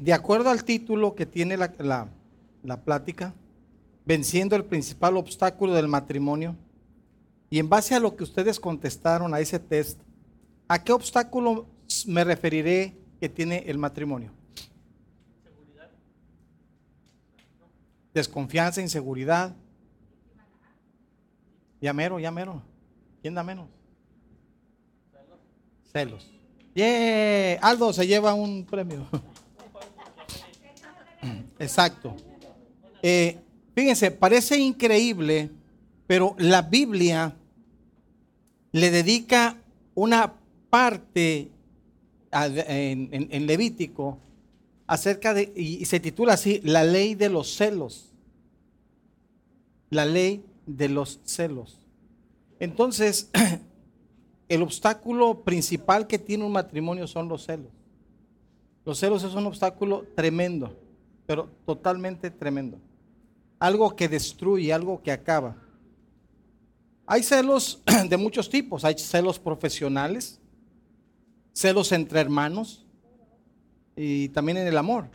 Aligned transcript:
de 0.00 0.12
acuerdo 0.12 0.50
al 0.50 0.64
título 0.64 1.14
que 1.14 1.26
tiene 1.26 1.56
la, 1.56 2.08
la, 2.62 2.84
plática, 2.84 3.34
venciendo 4.04 4.56
el 4.56 4.64
principal 4.64 5.16
obstáculo 5.16 5.74
del 5.74 5.88
matrimonio, 5.88 6.56
y 7.50 7.58
en 7.58 7.68
base 7.68 7.94
a 7.94 8.00
lo 8.00 8.14
que 8.14 8.24
ustedes 8.24 8.60
contestaron 8.60 9.32
a 9.34 9.40
ese 9.40 9.58
test, 9.58 10.00
¿a 10.68 10.82
qué 10.82 10.92
obstáculo 10.92 11.66
me 12.06 12.24
referiré 12.24 12.96
que 13.20 13.28
tiene 13.28 13.64
el 13.66 13.78
matrimonio? 13.78 14.32
Desconfianza, 18.12 18.80
inseguridad. 18.80 19.54
Ya 21.80 21.92
mero, 21.92 22.18
ya 22.18 22.30
mero. 22.30 22.62
¿Quién 23.22 23.34
da 23.34 23.42
menos? 23.42 23.68
Celos. 25.92 26.28
Yeah. 26.74 27.58
Aldo 27.62 27.92
se 27.92 28.06
lleva 28.06 28.34
un 28.34 28.64
premio. 28.64 29.06
Exacto. 31.58 32.14
Eh, 33.02 33.38
fíjense, 33.74 34.10
parece 34.10 34.58
increíble, 34.58 35.50
pero 36.06 36.34
la 36.38 36.62
Biblia 36.62 37.36
le 38.72 38.90
dedica 38.90 39.56
una 39.94 40.34
parte 40.70 41.50
en, 42.30 43.46
Levítico 43.46 44.18
acerca 44.86 45.34
de, 45.34 45.52
y 45.56 45.84
se 45.84 46.00
titula 46.00 46.34
así, 46.34 46.60
la 46.64 46.84
ley 46.84 47.14
de 47.14 47.28
los 47.28 47.54
celos. 47.54 48.12
La 49.90 50.04
ley 50.04 50.44
de 50.66 50.88
los 50.88 51.20
celos. 51.24 51.78
Entonces, 52.60 53.30
el 54.48 54.62
obstáculo 54.62 55.42
principal 55.42 56.06
que 56.06 56.18
tiene 56.18 56.44
un 56.44 56.52
matrimonio 56.52 57.06
son 57.06 57.28
los 57.28 57.44
celos. 57.44 57.72
Los 58.84 58.98
celos 58.98 59.22
es 59.22 59.34
un 59.34 59.46
obstáculo 59.46 60.06
tremendo, 60.14 60.74
pero 61.28 61.46
totalmente 61.66 62.30
tremendo. 62.30 62.78
Algo 63.58 63.94
que 63.94 64.08
destruye, 64.08 64.72
algo 64.72 65.02
que 65.02 65.12
acaba. 65.12 65.56
Hay 67.06 67.22
celos 67.22 67.82
de 68.08 68.16
muchos 68.16 68.48
tipos. 68.48 68.82
Hay 68.82 68.96
celos 68.96 69.38
profesionales, 69.38 70.40
celos 71.52 71.92
entre 71.92 72.20
hermanos 72.20 72.86
y 73.94 74.30
también 74.30 74.56
en 74.56 74.68
el 74.68 74.78
amor. 74.78 75.10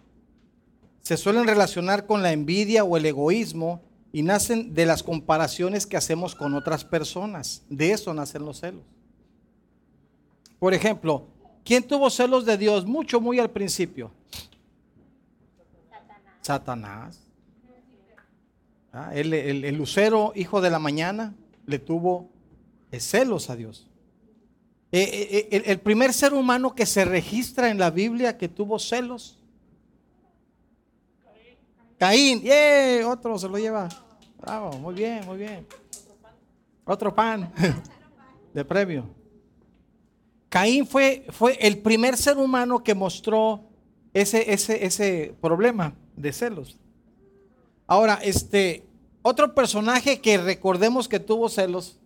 Se 1.02 1.17
suelen 1.17 1.47
relacionar 1.47 2.05
con 2.05 2.22
la 2.22 2.31
envidia 2.31 2.83
o 2.83 2.95
el 2.95 3.08
egoísmo 3.08 3.81
y 4.11 4.22
nacen 4.22 4.75
de 4.75 4.86
las 4.86 5.02
comparaciones 5.02 5.88
que 5.88 5.98
hacemos 5.98 6.36
con 6.36 6.53
otras 6.53 6.86
personas. 6.86 7.64
De 7.70 7.92
eso 7.92 8.14
nacen 8.14 8.45
los 8.45 8.59
celos. 8.59 8.83
Por 10.59 10.75
ejemplo, 10.75 11.25
¿quién 11.66 11.81
tuvo 11.81 12.11
celos 12.11 12.45
de 12.45 12.55
Dios? 12.55 12.86
Mucho, 12.86 13.20
muy 13.20 13.39
al 13.39 13.50
principio. 13.50 14.11
Satanás. 16.44 17.19
Ah, 18.91 19.11
el, 19.16 19.75
lucero, 19.75 20.33
hijo 20.36 20.61
de 20.61 20.69
la 20.69 20.77
mañana, 20.77 21.33
le 21.66 21.80
tuvo 21.80 22.30
celos 22.91 23.49
a 23.49 23.55
Dios. 23.55 23.88
Eh, 24.91 25.02
eh, 25.02 25.47
eh, 25.52 25.64
el, 25.66 25.80
primer 25.80 26.14
ser 26.14 26.33
humano 26.33 26.75
que 26.75 26.86
se 26.86 27.03
registra 27.03 27.71
en 27.71 27.80
la 27.80 27.89
Biblia 27.89 28.38
que 28.38 28.47
tuvo 28.47 28.77
celos. 28.77 29.39
Caín, 31.97 32.41
yeah, 32.41 33.08
otro 33.08 33.39
se 33.39 33.47
lo 33.49 33.58
lleva. 33.58 33.89
Bravo, 34.39 34.77
muy 34.77 34.94
bien, 34.94 35.25
muy 35.25 35.38
bien. 35.38 35.66
Otro 36.86 37.16
pan 37.16 37.52
de 38.53 38.66
premio. 38.66 39.09
Caín 40.49 40.86
fue, 40.86 41.25
fue 41.30 41.58
el 41.59 41.80
primer 41.80 42.16
ser 42.16 42.38
humano 42.38 42.83
que 42.83 42.94
mostró 42.94 43.64
ese, 44.14 44.53
ese, 44.53 44.86
ese 44.86 45.33
problema 45.41 45.95
de 46.16 46.33
celos. 46.33 46.78
Ahora, 47.88 48.19
este, 48.23 48.86
otro 49.22 49.53
personaje 49.53 50.20
que 50.20 50.38
recordemos 50.38 51.08
que 51.08 51.20
tuvo 51.20 51.50
celos. 51.50 51.97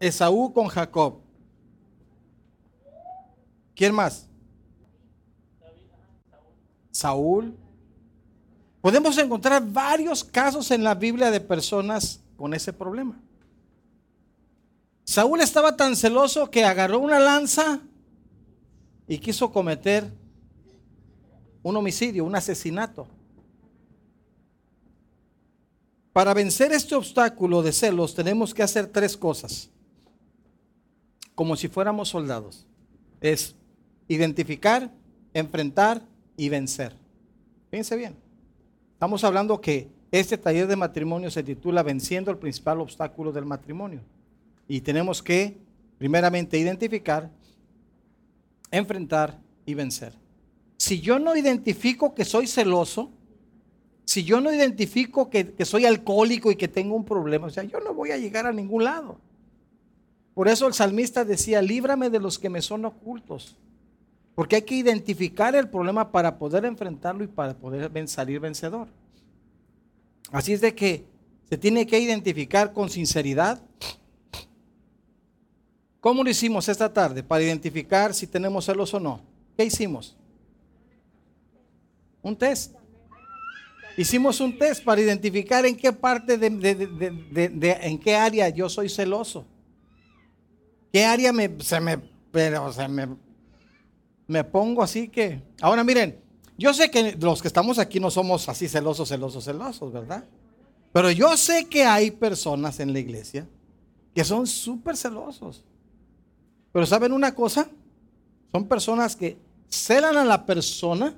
Esaú 0.00 0.52
con 0.52 0.66
Jacob. 0.66 1.20
¿Quién 3.74 3.94
más? 3.94 4.26
Saúl. 6.90 7.56
Podemos 8.80 9.16
encontrar 9.16 9.64
varios 9.64 10.24
casos 10.24 10.70
en 10.72 10.82
la 10.82 10.94
Biblia 10.94 11.30
de 11.30 11.40
personas 11.40 12.20
con 12.36 12.52
ese 12.52 12.72
problema. 12.72 13.20
Saúl 15.04 15.40
estaba 15.40 15.76
tan 15.76 15.94
celoso 15.96 16.50
que 16.50 16.64
agarró 16.64 16.98
una 16.98 17.18
lanza 17.18 17.80
y 19.06 19.18
quiso 19.18 19.50
cometer 19.50 20.10
un 21.62 21.76
homicidio, 21.76 22.24
un 22.24 22.34
asesinato. 22.34 23.06
Para 26.12 26.34
vencer 26.34 26.72
este 26.72 26.94
obstáculo 26.94 27.62
de 27.62 27.72
celos 27.72 28.14
tenemos 28.14 28.52
que 28.52 28.62
hacer 28.62 28.86
tres 28.86 29.16
cosas, 29.16 29.70
como 31.34 31.56
si 31.56 31.68
fuéramos 31.68 32.08
soldados. 32.10 32.66
Es 33.20 33.54
identificar, 34.08 34.90
enfrentar 35.32 36.02
y 36.36 36.48
vencer. 36.48 36.94
Fíjense 37.70 37.96
bien. 37.96 38.16
Estamos 38.92 39.24
hablando 39.24 39.60
que 39.60 39.88
este 40.10 40.36
taller 40.36 40.66
de 40.66 40.76
matrimonio 40.76 41.30
se 41.30 41.42
titula 41.42 41.82
Venciendo 41.82 42.30
el 42.30 42.36
principal 42.36 42.80
obstáculo 42.80 43.32
del 43.32 43.46
matrimonio. 43.46 44.00
Y 44.68 44.82
tenemos 44.82 45.22
que, 45.22 45.56
primeramente, 45.96 46.58
identificar, 46.58 47.30
enfrentar 48.72 49.38
y 49.64 49.74
vencer. 49.74 50.14
Si 50.76 51.00
yo 51.00 51.20
no 51.20 51.36
identifico 51.36 52.12
que 52.12 52.24
soy 52.24 52.48
celoso, 52.48 53.12
si 54.04 54.24
yo 54.24 54.40
no 54.40 54.52
identifico 54.52 55.30
que, 55.30 55.52
que, 55.52 55.64
soy 55.64 55.86
alcohólico 55.86 56.50
y 56.50 56.56
que 56.56 56.66
tengo 56.66 56.96
un 56.96 57.04
problema, 57.04 57.46
o 57.46 57.50
sea, 57.50 57.62
yo 57.62 57.78
no 57.78 57.94
voy 57.94 58.10
a 58.10 58.18
llegar 58.18 58.46
a 58.46 58.52
ningún 58.52 58.82
lado. 58.82 59.18
Por 60.34 60.48
eso 60.48 60.66
el 60.66 60.74
salmista 60.74 61.24
decía, 61.24 61.62
líbrame 61.62 62.10
de 62.10 62.18
los 62.18 62.38
que 62.38 62.50
me 62.50 62.62
son 62.62 62.84
ocultos. 62.84 63.56
Porque 64.34 64.56
hay 64.56 64.62
que 64.62 64.74
identificar 64.74 65.54
el 65.54 65.68
problema 65.68 66.10
para 66.10 66.38
poder 66.38 66.64
enfrentarlo 66.64 67.22
y 67.22 67.28
para 67.28 67.54
poder 67.54 68.08
salir 68.08 68.40
vencedor. 68.40 68.88
Así 70.30 70.54
es 70.54 70.62
de 70.62 70.74
que 70.74 71.04
se 71.48 71.58
tiene 71.58 71.86
que 71.86 72.00
identificar 72.00 72.72
con 72.72 72.88
sinceridad. 72.88 73.60
¿Cómo 76.02 76.24
lo 76.24 76.28
hicimos 76.28 76.68
esta 76.68 76.92
tarde 76.92 77.22
para 77.22 77.44
identificar 77.44 78.12
si 78.12 78.26
tenemos 78.26 78.64
celos 78.64 78.92
o 78.92 78.98
no? 78.98 79.20
¿Qué 79.56 79.64
hicimos? 79.64 80.16
Un 82.20 82.36
test. 82.36 82.74
Hicimos 83.96 84.40
un 84.40 84.58
test 84.58 84.82
para 84.82 85.00
identificar 85.00 85.64
en 85.64 85.76
qué 85.76 85.92
parte 85.92 86.36
de, 86.36 87.78
en 87.82 87.98
qué 88.00 88.16
área 88.16 88.48
yo 88.48 88.68
soy 88.68 88.88
celoso. 88.88 89.44
¿Qué 90.92 91.04
área 91.04 91.32
me, 91.32 91.48
se 91.60 91.80
me, 91.80 91.98
pero 92.32 92.72
se 92.72 92.88
me 92.88 93.06
me 94.26 94.42
pongo 94.42 94.82
así 94.82 95.08
que... 95.08 95.40
Ahora 95.60 95.84
miren, 95.84 96.18
yo 96.58 96.74
sé 96.74 96.90
que 96.90 97.16
los 97.20 97.40
que 97.40 97.46
estamos 97.46 97.78
aquí 97.78 98.00
no 98.00 98.10
somos 98.10 98.48
así 98.48 98.66
celosos, 98.66 99.08
celosos, 99.08 99.44
celosos, 99.44 99.92
¿verdad? 99.92 100.24
Pero 100.92 101.12
yo 101.12 101.36
sé 101.36 101.66
que 101.68 101.84
hay 101.84 102.10
personas 102.10 102.80
en 102.80 102.92
la 102.92 102.98
iglesia 102.98 103.46
que 104.12 104.24
son 104.24 104.48
súper 104.48 104.96
celosos. 104.96 105.64
Pero 106.72 106.86
¿saben 106.86 107.12
una 107.12 107.34
cosa? 107.34 107.68
Son 108.50 108.66
personas 108.66 109.14
que 109.14 109.38
celan 109.68 110.16
a 110.16 110.24
la 110.24 110.44
persona, 110.44 111.14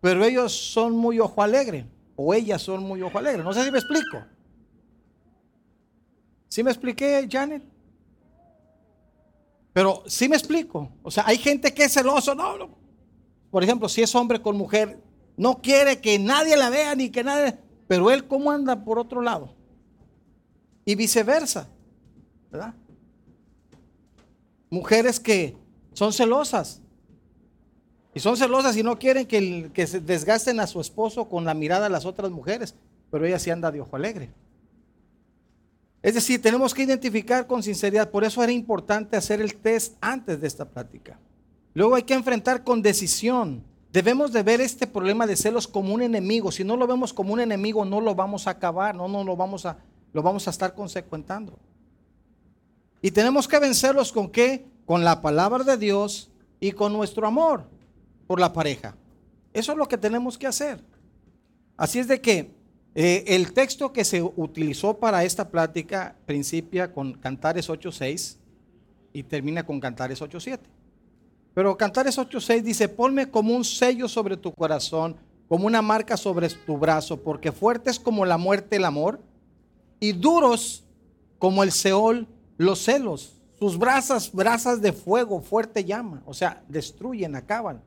pero 0.00 0.24
ellos 0.24 0.52
son 0.52 0.96
muy 0.96 1.18
ojo 1.20 1.42
alegre. 1.42 1.86
O 2.16 2.32
ellas 2.32 2.62
son 2.62 2.82
muy 2.82 3.02
ojo 3.02 3.18
alegre. 3.18 3.42
No 3.42 3.52
sé 3.52 3.64
si 3.64 3.70
me 3.70 3.78
explico. 3.78 4.24
¿Sí 6.48 6.62
me 6.62 6.70
expliqué, 6.70 7.26
Janet? 7.30 7.62
Pero 9.72 10.04
sí 10.06 10.28
me 10.28 10.36
explico. 10.36 10.90
O 11.02 11.10
sea, 11.10 11.24
hay 11.26 11.36
gente 11.36 11.74
que 11.74 11.84
es 11.84 11.92
celoso. 11.92 12.34
No, 12.34 12.56
no. 12.56 12.68
Por 13.50 13.64
ejemplo, 13.64 13.88
si 13.88 14.02
es 14.02 14.14
hombre 14.14 14.40
con 14.40 14.56
mujer, 14.56 15.02
no 15.36 15.60
quiere 15.60 16.00
que 16.00 16.18
nadie 16.18 16.56
la 16.56 16.70
vea 16.70 16.94
ni 16.94 17.10
que 17.10 17.24
nadie. 17.24 17.58
Pero 17.88 18.10
él, 18.10 18.26
¿cómo 18.26 18.52
anda 18.52 18.84
por 18.84 18.98
otro 18.98 19.20
lado? 19.20 19.52
Y 20.84 20.94
viceversa. 20.94 21.68
¿Verdad? 22.52 22.74
Mujeres 24.74 25.20
que 25.20 25.56
son 25.92 26.12
celosas. 26.12 26.80
Y 28.12 28.18
son 28.18 28.36
celosas 28.36 28.76
y 28.76 28.82
no 28.82 28.98
quieren 28.98 29.24
que, 29.24 29.86
se 29.86 30.00
desgasten 30.00 30.58
a 30.58 30.66
su 30.66 30.80
esposo 30.80 31.28
con 31.28 31.44
la 31.44 31.54
mirada 31.54 31.84
de 31.84 31.90
las 31.90 32.04
otras 32.04 32.32
mujeres. 32.32 32.74
Pero 33.08 33.24
ella 33.24 33.38
sí 33.38 33.50
anda 33.50 33.70
de 33.70 33.80
ojo 33.80 33.94
alegre. 33.94 34.32
Es 36.02 36.14
decir, 36.14 36.42
tenemos 36.42 36.74
que 36.74 36.82
identificar 36.82 37.46
con 37.46 37.62
sinceridad. 37.62 38.10
Por 38.10 38.24
eso 38.24 38.42
era 38.42 38.50
importante 38.50 39.16
hacer 39.16 39.40
el 39.40 39.54
test 39.54 39.94
antes 40.00 40.40
de 40.40 40.48
esta 40.48 40.64
plática. 40.64 41.20
Luego 41.72 41.94
hay 41.94 42.02
que 42.02 42.14
enfrentar 42.14 42.64
con 42.64 42.82
decisión. 42.82 43.62
Debemos 43.92 44.32
de 44.32 44.42
ver 44.42 44.60
este 44.60 44.88
problema 44.88 45.24
de 45.24 45.36
celos 45.36 45.68
como 45.68 45.94
un 45.94 46.02
enemigo. 46.02 46.50
Si 46.50 46.64
no 46.64 46.76
lo 46.76 46.88
vemos 46.88 47.12
como 47.12 47.32
un 47.32 47.38
enemigo, 47.38 47.84
no 47.84 48.00
lo 48.00 48.16
vamos 48.16 48.48
a 48.48 48.50
acabar, 48.50 48.92
no, 48.96 49.06
no 49.06 49.22
lo 49.22 49.36
vamos 49.36 49.66
a, 49.66 49.78
lo 50.12 50.20
vamos 50.20 50.48
a 50.48 50.50
estar 50.50 50.74
consecuentando. 50.74 51.56
Y 53.04 53.10
tenemos 53.10 53.46
que 53.46 53.58
vencerlos 53.58 54.10
con 54.10 54.30
qué? 54.30 54.64
Con 54.86 55.04
la 55.04 55.20
palabra 55.20 55.62
de 55.62 55.76
Dios 55.76 56.30
y 56.58 56.72
con 56.72 56.90
nuestro 56.90 57.26
amor 57.26 57.66
por 58.26 58.40
la 58.40 58.50
pareja. 58.50 58.96
Eso 59.52 59.72
es 59.72 59.76
lo 59.76 59.86
que 59.86 59.98
tenemos 59.98 60.38
que 60.38 60.46
hacer. 60.46 60.82
Así 61.76 61.98
es 61.98 62.08
de 62.08 62.22
que 62.22 62.54
eh, 62.94 63.22
el 63.26 63.52
texto 63.52 63.92
que 63.92 64.06
se 64.06 64.22
utilizó 64.22 64.96
para 64.96 65.22
esta 65.22 65.50
plática 65.50 66.16
principia 66.24 66.94
con 66.94 67.12
Cantares 67.12 67.68
8.6 67.68 68.38
y 69.12 69.22
termina 69.22 69.66
con 69.66 69.80
Cantares 69.80 70.22
8.7. 70.22 70.60
Pero 71.52 71.76
Cantares 71.76 72.16
8.6 72.16 72.62
dice, 72.62 72.88
ponme 72.88 73.30
como 73.30 73.54
un 73.54 73.64
sello 73.66 74.08
sobre 74.08 74.38
tu 74.38 74.50
corazón, 74.54 75.16
como 75.46 75.66
una 75.66 75.82
marca 75.82 76.16
sobre 76.16 76.48
tu 76.48 76.78
brazo, 76.78 77.22
porque 77.22 77.52
fuerte 77.52 77.90
es 77.90 78.00
como 78.00 78.24
la 78.24 78.38
muerte 78.38 78.76
el 78.76 78.86
amor 78.86 79.20
y 80.00 80.12
duros 80.12 80.84
como 81.38 81.62
el 81.62 81.70
Seol 81.70 82.28
los 82.56 82.80
celos. 82.80 83.32
Sus 83.58 83.78
brasas, 83.78 84.32
brasas 84.32 84.82
de 84.82 84.92
fuego, 84.92 85.40
fuerte 85.40 85.84
llama, 85.84 86.22
o 86.26 86.34
sea, 86.34 86.62
destruyen, 86.68 87.36
acaban. 87.36 87.80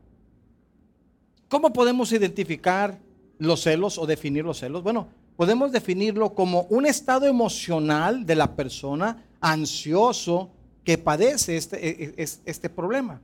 ¿Cómo 1.50 1.72
podemos 1.72 2.12
identificar 2.12 2.98
los 3.38 3.62
celos 3.62 3.98
o 3.98 4.06
definir 4.06 4.44
los 4.44 4.60
celos? 4.60 4.84
Bueno, 4.84 5.08
podemos 5.36 5.72
definirlo 5.72 6.34
como 6.34 6.64
un 6.70 6.86
estado 6.86 7.26
emocional 7.28 8.26
de 8.26 8.36
la 8.36 8.56
persona 8.56 9.24
ansioso 9.40 10.50
que 10.84 10.98
padece 10.98 11.58
este, 11.58 11.86
e, 11.86 12.14
e, 12.18 12.28
este 12.46 12.70
problema. 12.70 13.22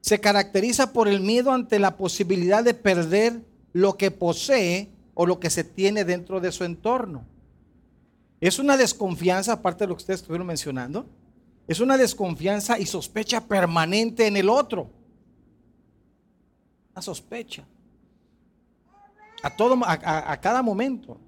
Se 0.00 0.18
caracteriza 0.18 0.92
por 0.92 1.08
el 1.08 1.20
miedo 1.20 1.52
ante 1.52 1.78
la 1.78 1.96
posibilidad 1.96 2.64
de 2.64 2.74
perder 2.74 3.42
lo 3.72 3.96
que 3.96 4.10
posee 4.10 4.88
o 5.14 5.26
lo 5.26 5.40
que 5.40 5.50
se 5.50 5.64
tiene 5.64 6.04
dentro 6.04 6.40
de 6.40 6.52
su 6.52 6.64
entorno. 6.64 7.24
Es 8.40 8.58
una 8.58 8.76
desconfianza, 8.76 9.52
aparte 9.52 9.84
de 9.84 9.88
lo 9.88 9.96
que 9.96 10.02
ustedes 10.02 10.20
estuvieron 10.20 10.46
mencionando, 10.46 11.06
es 11.68 11.78
una 11.78 11.96
desconfianza 11.96 12.78
y 12.78 12.86
sospecha 12.86 13.46
permanente 13.46 14.26
en 14.26 14.36
el 14.36 14.48
otro. 14.48 14.90
Una 16.92 17.02
sospecha 17.02 17.64
a, 19.42 19.56
todo, 19.56 19.78
a, 19.84 20.40
cada 20.40 20.62
momento. 20.62 21.18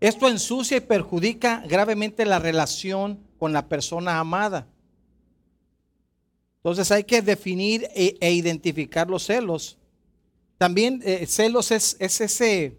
Esto 0.00 0.28
ensucia 0.28 0.76
y 0.76 0.80
perjudica 0.80 1.62
gravemente 1.66 2.26
la 2.26 2.38
relación 2.38 3.20
con 3.38 3.52
la 3.52 3.68
persona 3.68 4.18
amada. 4.18 4.66
Entonces 6.58 6.90
hay 6.90 7.04
que 7.04 7.22
definir 7.22 7.88
e, 7.94 8.16
e 8.20 8.32
identificar 8.32 9.08
los 9.08 9.24
celos. 9.24 9.78
También 10.58 11.00
eh, 11.04 11.26
celos 11.26 11.70
es, 11.70 11.96
es, 11.98 12.20
ese 12.20 12.76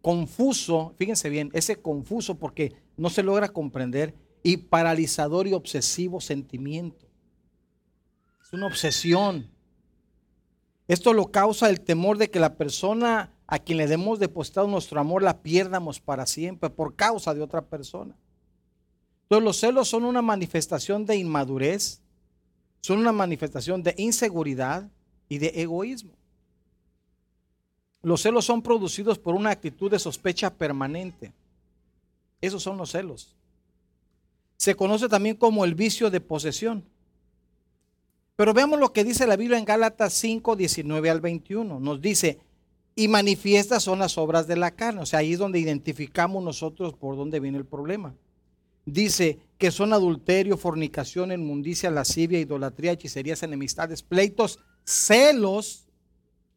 confuso, 0.00 0.94
fíjense 0.98 1.28
bien, 1.28 1.50
ese 1.52 1.76
confuso 1.76 2.36
porque 2.36 2.74
no 2.96 3.10
se 3.10 3.22
logra 3.22 3.48
comprender 3.48 4.14
y 4.42 4.56
paralizador 4.56 5.46
y 5.46 5.52
obsesivo 5.52 6.20
sentimiento. 6.20 7.06
Es 8.42 8.52
una 8.52 8.66
obsesión. 8.66 9.50
Esto 10.88 11.12
lo 11.12 11.30
causa 11.30 11.70
el 11.70 11.80
temor 11.80 12.18
de 12.18 12.30
que 12.30 12.40
la 12.40 12.56
persona 12.56 13.32
a 13.46 13.58
quien 13.58 13.78
le 13.78 13.86
demos 13.86 14.18
depositado 14.18 14.66
nuestro 14.68 15.00
amor 15.00 15.22
la 15.22 15.42
pierdamos 15.42 16.00
para 16.00 16.26
siempre 16.26 16.70
por 16.70 16.94
causa 16.94 17.34
de 17.34 17.42
otra 17.42 17.62
persona. 17.62 18.16
Entonces 19.22 19.44
los 19.44 19.56
celos 19.58 19.88
son 19.88 20.04
una 20.04 20.22
manifestación 20.22 21.04
de 21.06 21.16
inmadurez, 21.16 22.00
son 22.80 22.98
una 22.98 23.12
manifestación 23.12 23.82
de 23.82 23.94
inseguridad 23.98 24.90
y 25.28 25.38
de 25.38 25.48
egoísmo. 25.56 26.19
Los 28.02 28.22
celos 28.22 28.44
son 28.44 28.62
producidos 28.62 29.18
por 29.18 29.34
una 29.34 29.50
actitud 29.50 29.90
de 29.90 29.98
sospecha 29.98 30.50
permanente. 30.50 31.32
Esos 32.40 32.62
son 32.62 32.76
los 32.76 32.90
celos. 32.90 33.36
Se 34.56 34.74
conoce 34.74 35.08
también 35.08 35.36
como 35.36 35.64
el 35.64 35.74
vicio 35.74 36.10
de 36.10 36.20
posesión. 36.20 36.84
Pero 38.36 38.54
veamos 38.54 38.80
lo 38.80 38.92
que 38.92 39.04
dice 39.04 39.26
la 39.26 39.36
Biblia 39.36 39.58
en 39.58 39.66
Gálatas 39.66 40.14
5, 40.14 40.56
19 40.56 41.10
al 41.10 41.20
21. 41.20 41.78
Nos 41.78 42.00
dice, 42.00 42.38
y 42.94 43.08
manifiestas 43.08 43.82
son 43.82 43.98
las 43.98 44.16
obras 44.16 44.46
de 44.46 44.56
la 44.56 44.70
carne. 44.70 45.02
O 45.02 45.06
sea, 45.06 45.18
ahí 45.18 45.34
es 45.34 45.38
donde 45.38 45.58
identificamos 45.58 46.42
nosotros 46.42 46.94
por 46.94 47.16
dónde 47.16 47.40
viene 47.40 47.58
el 47.58 47.66
problema. 47.66 48.14
Dice 48.86 49.38
que 49.58 49.70
son 49.70 49.92
adulterio, 49.92 50.56
fornicación, 50.56 51.32
inmundicia, 51.32 51.90
lascivia, 51.90 52.40
idolatría, 52.40 52.92
hechicerías, 52.92 53.42
enemistades, 53.42 54.02
pleitos, 54.02 54.58
celos. 54.84 55.86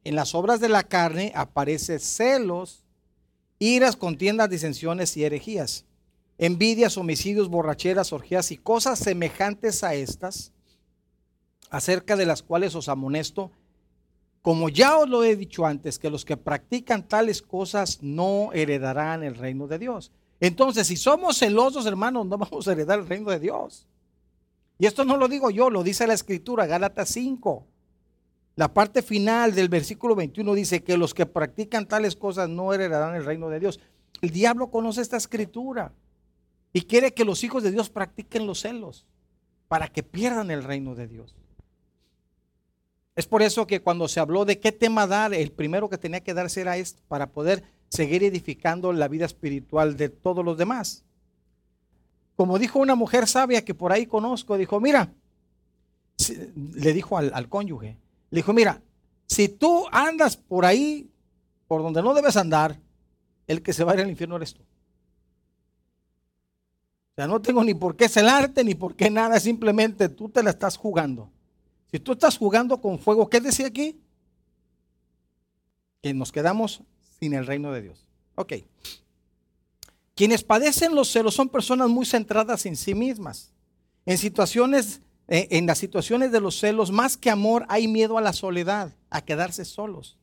En 0.03 0.15
las 0.15 0.35
obras 0.35 0.59
de 0.59 0.69
la 0.69 0.83
carne 0.83 1.31
aparece 1.35 1.99
celos, 1.99 2.83
iras, 3.59 3.95
contiendas, 3.95 4.49
disensiones 4.49 5.15
y 5.15 5.23
herejías, 5.23 5.85
envidias, 6.37 6.97
homicidios, 6.97 7.49
borracheras, 7.49 8.11
orgías 8.11 8.51
y 8.51 8.57
cosas 8.57 8.99
semejantes 8.99 9.83
a 9.83 9.93
estas, 9.95 10.51
acerca 11.69 12.15
de 12.15 12.25
las 12.25 12.43
cuales 12.43 12.75
os 12.75 12.89
amonesto 12.89 13.51
como 14.43 14.67
ya 14.67 14.97
os 14.97 15.07
lo 15.09 15.23
he 15.23 15.37
dicho 15.37 15.65
antes, 15.65 15.97
que 15.97 16.09
los 16.09 16.25
que 16.25 16.35
practican 16.35 17.07
tales 17.07 17.41
cosas 17.41 17.99
no 18.01 18.49
heredarán 18.51 19.23
el 19.23 19.35
reino 19.35 19.67
de 19.67 19.79
Dios. 19.79 20.11
Entonces, 20.41 20.85
si 20.85 20.97
somos 20.97 21.37
celosos, 21.37 21.85
hermanos, 21.85 22.25
no 22.25 22.37
vamos 22.37 22.67
a 22.67 22.73
heredar 22.73 22.99
el 22.99 23.07
reino 23.07 23.31
de 23.31 23.39
Dios. 23.39 23.87
Y 24.77 24.85
esto 24.85 25.05
no 25.05 25.15
lo 25.15 25.29
digo 25.29 25.49
yo, 25.49 25.69
lo 25.69 25.81
dice 25.81 26.05
la 26.07 26.13
escritura, 26.13 26.65
Gálatas 26.65 27.07
5. 27.07 27.65
La 28.55 28.73
parte 28.73 29.01
final 29.01 29.55
del 29.55 29.67
versículo 29.67 30.15
21 30.15 30.53
dice 30.53 30.83
que 30.83 30.97
los 30.97 31.13
que 31.13 31.25
practican 31.25 31.87
tales 31.87 32.15
cosas 32.15 32.49
no 32.49 32.73
heredarán 32.73 33.15
el 33.15 33.25
reino 33.25 33.49
de 33.49 33.59
Dios. 33.59 33.79
El 34.21 34.29
diablo 34.29 34.69
conoce 34.69 35.01
esta 35.01 35.17
escritura 35.17 35.91
y 36.71 36.81
quiere 36.81 37.13
que 37.13 37.25
los 37.25 37.43
hijos 37.43 37.63
de 37.63 37.71
Dios 37.71 37.89
practiquen 37.89 38.45
los 38.45 38.61
celos 38.61 39.07
para 39.67 39.87
que 39.87 40.03
pierdan 40.03 40.51
el 40.51 40.63
reino 40.63 40.93
de 40.93 41.07
Dios. 41.07 41.35
Es 43.15 43.27
por 43.27 43.41
eso 43.41 43.65
que 43.67 43.81
cuando 43.81 44.07
se 44.07 44.19
habló 44.19 44.45
de 44.45 44.59
qué 44.59 44.71
tema 44.71 45.07
dar, 45.07 45.33
el 45.33 45.51
primero 45.51 45.89
que 45.89 45.97
tenía 45.97 46.21
que 46.21 46.33
darse 46.33 46.61
era 46.61 46.77
esto, 46.77 47.01
para 47.07 47.31
poder 47.31 47.63
seguir 47.89 48.23
edificando 48.23 48.91
la 48.93 49.07
vida 49.07 49.25
espiritual 49.25 49.97
de 49.97 50.09
todos 50.09 50.43
los 50.43 50.57
demás. 50.57 51.03
Como 52.35 52.57
dijo 52.57 52.79
una 52.79 52.95
mujer 52.95 53.27
sabia 53.27 53.63
que 53.63 53.75
por 53.75 53.91
ahí 53.91 54.07
conozco, 54.07 54.57
dijo, 54.57 54.79
mira, 54.79 55.13
le 56.55 56.93
dijo 56.93 57.17
al, 57.17 57.31
al 57.35 57.49
cónyuge, 57.49 57.97
le 58.33 58.37
dijo, 58.37 58.51
mira, 58.51 58.81
si 59.27 59.47
tú 59.47 59.85
andas 59.91 60.37
por 60.37 60.65
ahí, 60.65 61.07
por 61.67 61.83
donde 61.83 62.01
no 62.01 62.15
debes 62.15 62.35
andar, 62.35 62.79
el 63.45 63.61
que 63.61 63.73
se 63.73 63.83
va 63.83 63.91
a 63.91 63.95
ir 63.95 64.01
al 64.01 64.09
infierno 64.09 64.37
eres 64.37 64.55
tú. 64.55 64.63
O 64.63 64.65
sea, 67.15 67.27
no 67.27 67.39
tengo 67.43 67.63
ni 67.63 67.75
por 67.75 67.95
qué 67.95 68.09
celarte, 68.09 68.63
ni 68.63 68.73
por 68.73 68.95
qué 68.95 69.11
nada, 69.11 69.39
simplemente 69.39 70.09
tú 70.09 70.29
te 70.29 70.41
la 70.41 70.49
estás 70.49 70.77
jugando. 70.77 71.29
Si 71.91 71.99
tú 71.99 72.13
estás 72.13 72.39
jugando 72.39 72.81
con 72.81 72.97
fuego, 72.97 73.29
¿qué 73.29 73.39
decía 73.39 73.67
aquí? 73.67 74.01
Que 76.01 76.11
nos 76.15 76.31
quedamos 76.31 76.81
sin 77.19 77.35
el 77.35 77.45
reino 77.45 77.71
de 77.71 77.83
Dios. 77.83 78.09
Ok. 78.33 78.53
Quienes 80.15 80.43
padecen 80.43 80.95
los 80.95 81.11
celos 81.11 81.35
son 81.35 81.49
personas 81.49 81.87
muy 81.87 82.07
centradas 82.07 82.65
en 82.65 82.77
sí 82.77 82.95
mismas. 82.95 83.53
En 84.07 84.17
situaciones, 84.17 85.02
en 85.27 85.65
las 85.65 85.77
situaciones 85.77 86.31
de 86.31 86.41
los 86.41 86.59
celos, 86.59 86.91
más 86.91 87.17
que 87.17 87.29
amor, 87.29 87.65
hay 87.69 87.87
miedo 87.87 88.17
a 88.17 88.21
la 88.21 88.33
soledad, 88.33 88.93
a 89.09 89.21
quedarse 89.21 89.65
solos. 89.65 90.17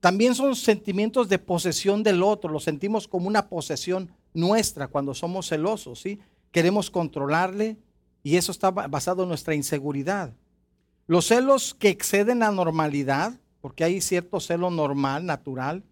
También 0.00 0.34
son 0.34 0.54
sentimientos 0.54 1.28
de 1.28 1.38
posesión 1.38 2.02
del 2.02 2.22
otro, 2.22 2.50
lo 2.50 2.60
sentimos 2.60 3.08
como 3.08 3.26
una 3.26 3.48
posesión 3.48 4.10
nuestra 4.34 4.86
cuando 4.86 5.14
somos 5.14 5.48
celosos, 5.48 6.00
¿sí? 6.00 6.20
Queremos 6.52 6.90
controlarle 6.90 7.76
y 8.22 8.36
eso 8.36 8.52
está 8.52 8.70
basado 8.70 9.24
en 9.24 9.28
nuestra 9.28 9.54
inseguridad. 9.54 10.32
Los 11.06 11.26
celos 11.26 11.74
que 11.74 11.88
exceden 11.88 12.40
la 12.40 12.50
normalidad, 12.50 13.38
porque 13.60 13.84
hay 13.84 14.00
cierto 14.00 14.40
celo 14.40 14.70
normal, 14.70 15.24
natural, 15.26 15.82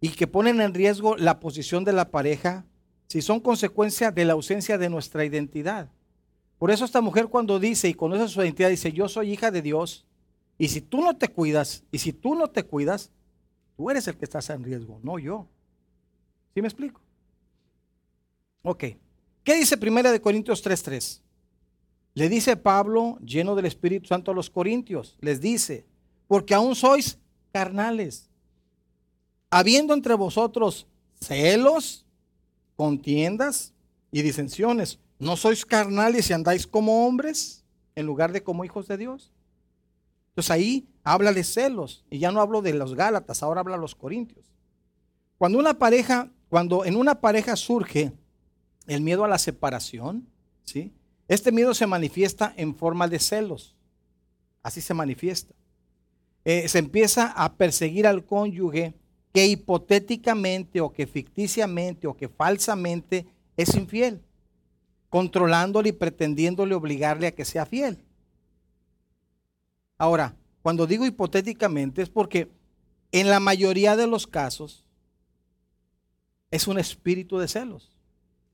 y 0.00 0.10
que 0.10 0.26
ponen 0.26 0.60
en 0.60 0.74
riesgo 0.74 1.16
la 1.16 1.40
posición 1.40 1.84
de 1.84 1.92
la 1.92 2.10
pareja, 2.10 2.64
si 3.06 3.22
son 3.22 3.40
consecuencia 3.40 4.10
de 4.10 4.24
la 4.24 4.32
ausencia 4.32 4.78
de 4.78 4.88
nuestra 4.88 5.24
identidad. 5.24 5.90
Por 6.62 6.70
eso 6.70 6.84
esta 6.84 7.00
mujer 7.00 7.26
cuando 7.26 7.58
dice 7.58 7.88
y 7.88 7.94
conoce 7.94 8.28
su 8.28 8.40
identidad, 8.40 8.70
dice, 8.70 8.92
yo 8.92 9.08
soy 9.08 9.32
hija 9.32 9.50
de 9.50 9.62
Dios, 9.62 10.06
y 10.56 10.68
si 10.68 10.80
tú 10.80 11.00
no 11.00 11.16
te 11.16 11.26
cuidas, 11.26 11.82
y 11.90 11.98
si 11.98 12.12
tú 12.12 12.36
no 12.36 12.46
te 12.50 12.62
cuidas, 12.62 13.10
tú 13.76 13.90
eres 13.90 14.06
el 14.06 14.16
que 14.16 14.24
estás 14.24 14.48
en 14.48 14.62
riesgo, 14.62 15.00
no 15.02 15.18
yo. 15.18 15.48
¿Sí 16.54 16.62
me 16.62 16.68
explico? 16.68 17.00
Ok. 18.62 18.84
¿Qué 19.42 19.56
dice 19.56 19.76
Primera 19.76 20.12
de 20.12 20.20
Corintios 20.20 20.64
3.3? 20.64 21.20
Le 22.14 22.28
dice 22.28 22.56
Pablo, 22.56 23.18
lleno 23.24 23.56
del 23.56 23.66
Espíritu 23.66 24.06
Santo 24.06 24.30
a 24.30 24.34
los 24.34 24.48
Corintios, 24.48 25.16
les 25.20 25.40
dice, 25.40 25.84
porque 26.28 26.54
aún 26.54 26.76
sois 26.76 27.18
carnales, 27.50 28.30
habiendo 29.50 29.94
entre 29.94 30.14
vosotros 30.14 30.86
celos, 31.20 32.06
contiendas 32.76 33.74
y 34.12 34.22
disensiones. 34.22 35.00
¿No 35.22 35.36
sois 35.36 35.64
carnales 35.64 36.28
y 36.28 36.32
andáis 36.32 36.66
como 36.66 37.06
hombres 37.06 37.64
en 37.94 38.06
lugar 38.06 38.32
de 38.32 38.42
como 38.42 38.64
hijos 38.64 38.88
de 38.88 38.96
Dios? 38.96 39.30
Entonces 40.30 40.50
ahí 40.50 40.88
habla 41.04 41.32
de 41.32 41.44
celos 41.44 42.04
y 42.10 42.18
ya 42.18 42.32
no 42.32 42.40
hablo 42.40 42.60
de 42.60 42.74
los 42.74 42.96
Gálatas, 42.96 43.40
ahora 43.40 43.60
habla 43.60 43.76
de 43.76 43.82
los 43.82 43.94
Corintios. 43.94 44.52
Cuando 45.38 45.60
una 45.60 45.78
pareja, 45.78 46.32
cuando 46.48 46.84
en 46.84 46.96
una 46.96 47.20
pareja 47.20 47.54
surge 47.54 48.10
el 48.88 49.00
miedo 49.00 49.22
a 49.22 49.28
la 49.28 49.38
separación, 49.38 50.28
¿sí? 50.64 50.92
Este 51.28 51.52
miedo 51.52 51.72
se 51.72 51.86
manifiesta 51.86 52.52
en 52.56 52.74
forma 52.74 53.06
de 53.06 53.20
celos. 53.20 53.76
Así 54.60 54.80
se 54.80 54.92
manifiesta. 54.92 55.54
Eh, 56.44 56.66
se 56.66 56.80
empieza 56.80 57.26
a 57.26 57.52
perseguir 57.54 58.08
al 58.08 58.24
cónyuge 58.24 58.94
que 59.32 59.46
hipotéticamente 59.46 60.80
o 60.80 60.92
que 60.92 61.06
ficticiamente 61.06 62.08
o 62.08 62.16
que 62.16 62.28
falsamente 62.28 63.24
es 63.56 63.72
infiel, 63.76 64.20
controlándole 65.12 65.90
y 65.90 65.92
pretendiéndole 65.92 66.74
obligarle 66.74 67.26
a 67.26 67.34
que 67.34 67.44
sea 67.44 67.66
fiel. 67.66 68.02
Ahora, 69.98 70.34
cuando 70.62 70.86
digo 70.86 71.04
hipotéticamente 71.04 72.00
es 72.00 72.08
porque 72.08 72.50
en 73.12 73.28
la 73.28 73.38
mayoría 73.38 73.94
de 73.94 74.06
los 74.06 74.26
casos 74.26 74.86
es 76.50 76.66
un 76.66 76.78
espíritu 76.78 77.38
de 77.38 77.46
celos. 77.46 77.94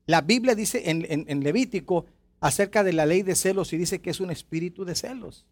La 0.05 0.19
Biblia 0.19 0.53
dice 0.53 0.89
en, 0.89 1.05
en 1.07 1.43
Levítico 1.43 2.07
acerca 2.41 2.83
de 2.83 2.91
la 2.91 3.05
ley 3.05 3.23
de 3.23 3.35
celos 3.35 3.71
y 3.71 3.77
dice 3.77 4.01
que 4.01 4.09
es 4.09 4.19
un 4.19 4.29
espíritu 4.29 4.83
de 4.83 4.95
celos 4.95 5.45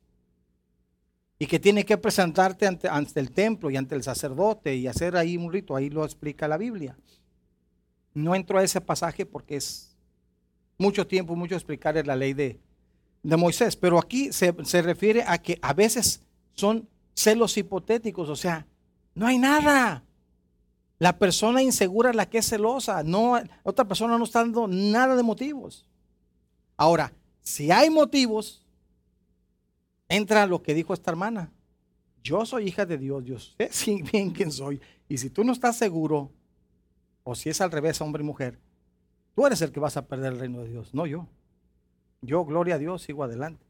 y 1.40 1.46
que 1.46 1.60
tiene 1.60 1.86
que 1.86 1.98
presentarte 1.98 2.68
ante, 2.68 3.20
el 3.20 3.32
templo 3.32 3.70
y 3.70 3.78
ante 3.78 3.96
el 3.96 4.04
sacerdote 4.04 4.76
y 4.76 4.88
hacer 4.88 5.16
ahí 5.16 5.38
un 5.38 5.54
rito, 5.54 5.74
ahí 5.74 5.90
lo 5.90 6.04
explica 6.04 6.50
la 6.50 6.58
Biblia. 6.58 6.98
No 8.14 8.36
entro 8.36 8.58
a 8.58 8.64
ese 8.64 8.82
pasaje 8.82 9.26
porque 9.26 9.56
es 9.56 9.97
mucho 10.78 11.08
tiempo, 11.08 11.36
mucho 11.36 11.56
explicar 11.56 11.96
la 12.06 12.16
ley 12.16 12.34
de, 12.34 12.60
de 13.24 13.38
Moisés, 13.38 13.76
pero 13.76 13.98
aquí 13.98 14.32
se, 14.32 14.54
se 14.64 14.82
refiere 14.82 15.24
a 15.26 15.38
que 15.38 15.60
a 15.62 15.74
veces 15.74 16.22
son 16.54 16.88
celos 17.14 17.58
hipotéticos, 17.58 18.30
o 18.30 18.36
sea, 18.36 18.68
no 19.16 19.28
hay 19.28 19.38
nada. 19.38 20.04
La 21.00 21.18
persona 21.18 21.62
insegura 21.62 22.10
es 22.10 22.16
la 22.16 22.30
que 22.30 22.40
es 22.40 22.50
celosa, 22.50 23.04
no, 23.04 23.40
otra 23.64 23.88
persona 23.88 24.18
no 24.18 24.24
está 24.24 24.40
dando 24.40 24.68
nada 24.68 25.16
de 25.16 25.24
motivos. 25.24 25.88
Ahora, 26.76 27.14
si 27.42 27.72
hay 27.72 27.90
motivos, 27.90 28.66
entra 30.10 30.46
lo 30.46 30.62
que 30.62 30.74
dijo 30.74 30.94
esta 30.94 31.12
hermana. 31.12 31.52
Yo 32.24 32.46
soy 32.46 32.68
hija 32.68 32.86
de 32.86 32.98
Dios, 32.98 33.26
yo 33.26 33.40
sé 33.40 33.70
bien 34.12 34.32
quién 34.32 34.52
soy. 34.52 34.80
Y 35.08 35.18
si 35.18 35.30
tú 35.30 35.44
no 35.44 35.54
estás 35.54 35.78
seguro, 35.78 36.32
o 37.24 37.36
si 37.36 37.50
es 37.50 37.62
al 37.62 37.72
revés, 37.72 38.00
hombre 38.02 38.24
y 38.24 38.26
mujer, 38.26 38.60
tú 39.38 39.46
eres 39.46 39.62
el 39.62 39.72
que 39.72 39.80
vas 39.80 39.98
a 39.98 40.08
perder 40.08 40.34
el 40.34 40.40
reino 40.40 40.64
de 40.64 40.70
Dios, 40.70 40.96
no 40.96 41.06
yo. 41.06 41.28
Yo, 42.24 42.44
gloria 42.44 42.74
a 42.74 42.80
Dios, 42.80 43.04
sigo 43.04 43.24
adelante. 43.24 43.64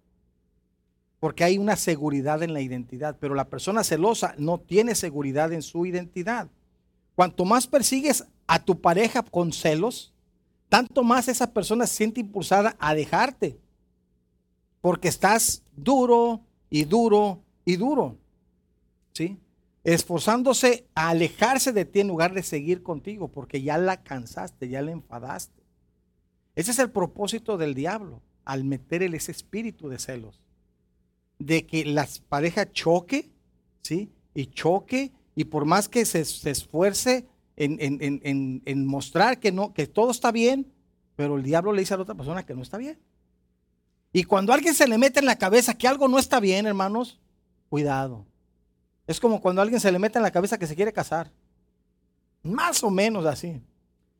Porque 1.19 1.43
hay 1.43 1.57
una 1.57 1.75
seguridad 1.75 2.41
en 2.41 2.53
la 2.53 2.61
identidad, 2.61 3.17
pero 3.19 3.35
la 3.35 3.49
persona 3.49 3.83
celosa 3.83 4.33
no 4.37 4.61
tiene 4.61 4.95
seguridad 4.95 5.51
en 5.51 5.61
su 5.61 5.85
identidad. 5.85 6.47
Cuanto 7.15 7.43
más 7.43 7.67
persigues 7.67 8.25
a 8.47 8.63
tu 8.63 8.79
pareja 8.79 9.23
con 9.23 9.51
celos, 9.51 10.13
tanto 10.69 11.03
más 11.03 11.27
esa 11.27 11.51
persona 11.51 11.85
se 11.85 11.95
siente 11.95 12.21
impulsada 12.21 12.77
a 12.79 12.95
dejarte 12.95 13.59
porque 14.79 15.09
estás 15.09 15.63
duro 15.75 16.45
y 16.69 16.85
duro 16.85 17.41
y 17.65 17.75
duro. 17.75 18.15
¿Sí? 19.11 19.37
Esforzándose 19.83 20.87
a 20.95 21.09
alejarse 21.09 21.73
de 21.73 21.83
ti 21.83 21.99
en 21.99 22.07
lugar 22.07 22.33
de 22.33 22.43
seguir 22.43 22.83
contigo, 22.83 23.27
porque 23.27 23.61
ya 23.61 23.77
la 23.77 24.01
cansaste, 24.01 24.69
ya 24.69 24.81
la 24.81 24.91
enfadaste. 24.91 25.56
Ese 26.57 26.71
es 26.71 26.79
el 26.79 26.89
propósito 26.89 27.55
del 27.55 27.75
diablo, 27.75 28.23
al 28.43 28.63
meterle 28.63 29.15
ese 29.15 29.31
espíritu 29.31 29.89
de 29.89 29.99
celos. 29.99 30.41
De 31.37 31.67
que 31.67 31.85
la 31.85 32.07
pareja 32.29 32.71
choque, 32.71 33.29
¿sí? 33.83 34.09
Y 34.33 34.47
choque, 34.47 35.11
y 35.35 35.43
por 35.43 35.65
más 35.65 35.87
que 35.87 36.03
se, 36.03 36.21
esfuerce 36.21 37.27
en, 37.57 38.87
mostrar 38.87 39.39
que, 39.39 39.51
no, 39.51 39.71
que 39.71 39.85
todo 39.85 40.09
está 40.09 40.31
bien, 40.31 40.73
pero 41.15 41.37
el 41.37 41.43
diablo 41.43 41.73
le 41.73 41.81
dice 41.81 41.93
a 41.93 41.97
la 41.97 42.03
otra 42.03 42.15
persona 42.15 42.43
que 42.43 42.55
no 42.55 42.63
está 42.63 42.77
bien. 42.77 42.97
Y 44.11 44.23
cuando 44.23 44.51
alguien 44.51 44.73
se 44.73 44.87
le 44.87 44.97
mete 44.97 45.19
en 45.19 45.27
la 45.27 45.37
cabeza 45.37 45.75
que 45.75 45.87
algo 45.87 46.07
no 46.07 46.17
está 46.17 46.39
bien, 46.39 46.65
hermanos, 46.65 47.19
cuidado. 47.69 48.25
Es 49.05 49.19
como 49.19 49.41
cuando 49.41 49.61
alguien 49.61 49.79
se 49.79 49.91
le 49.91 49.99
mete 49.99 50.17
en 50.17 50.23
la 50.23 50.31
cabeza 50.31 50.57
que 50.57 50.65
se 50.65 50.75
quiere 50.75 50.91
casar. 50.91 51.31
Más 52.41 52.83
o 52.83 52.89
menos 52.89 53.27
así. 53.27 53.61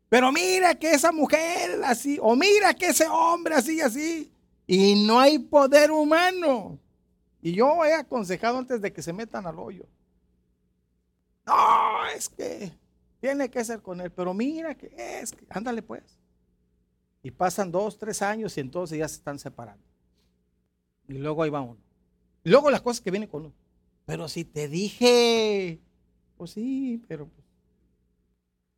Pero 0.09 0.31
mira 0.31 0.75
que 0.75 0.91
esa 0.91 1.11
mujer 1.11 1.81
así, 1.83 2.17
o 2.21 2.35
mira 2.35 2.73
que 2.73 2.87
ese 2.87 3.07
hombre 3.07 3.55
así, 3.55 3.81
así. 3.81 4.31
Y 4.65 5.05
no 5.05 5.19
hay 5.19 5.39
poder 5.39 5.91
humano. 5.91 6.79
Y 7.41 7.53
yo 7.53 7.83
he 7.85 7.93
aconsejado 7.93 8.57
antes 8.57 8.81
de 8.81 8.91
que 8.91 9.01
se 9.01 9.13
metan 9.13 9.45
al 9.45 9.59
hoyo. 9.59 9.85
No, 11.45 12.05
es 12.15 12.27
que 12.29 12.71
tiene 13.21 13.49
que 13.49 13.63
ser 13.63 13.81
con 13.81 14.01
él. 14.01 14.11
Pero 14.11 14.33
mira 14.33 14.75
que 14.75 14.93
es 14.97 15.31
que, 15.31 15.45
ándale 15.49 15.81
pues. 15.81 16.03
Y 17.23 17.31
pasan 17.31 17.71
dos, 17.71 17.97
tres 17.97 18.21
años 18.21 18.57
y 18.57 18.61
entonces 18.61 18.97
ya 18.97 19.07
se 19.07 19.15
están 19.15 19.39
separando. 19.39 19.83
Y 21.07 21.13
luego 21.13 21.43
ahí 21.43 21.49
va 21.49 21.61
uno. 21.61 21.79
Y 22.43 22.49
luego 22.49 22.69
las 22.69 22.81
cosas 22.81 23.01
que 23.01 23.11
vienen 23.11 23.29
con 23.29 23.45
uno. 23.45 23.53
Pero 24.05 24.27
si 24.27 24.45
te 24.45 24.67
dije, 24.67 25.81
pues 26.37 26.51
sí, 26.51 27.03
pero... 27.07 27.27
Pues, 27.27 27.46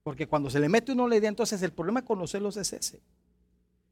porque 0.10 0.25
cuando 0.25 0.50
se 0.50 0.60
le 0.60 0.68
mete 0.68 0.92
uno 0.92 1.08
la 1.08 1.18
idea, 1.18 1.30
entonces 1.30 1.62
el 1.62 1.72
problema 1.72 2.04
con 2.04 2.18
los 2.18 2.32
celos 2.32 2.58
es 2.58 2.74
ese. 2.74 3.00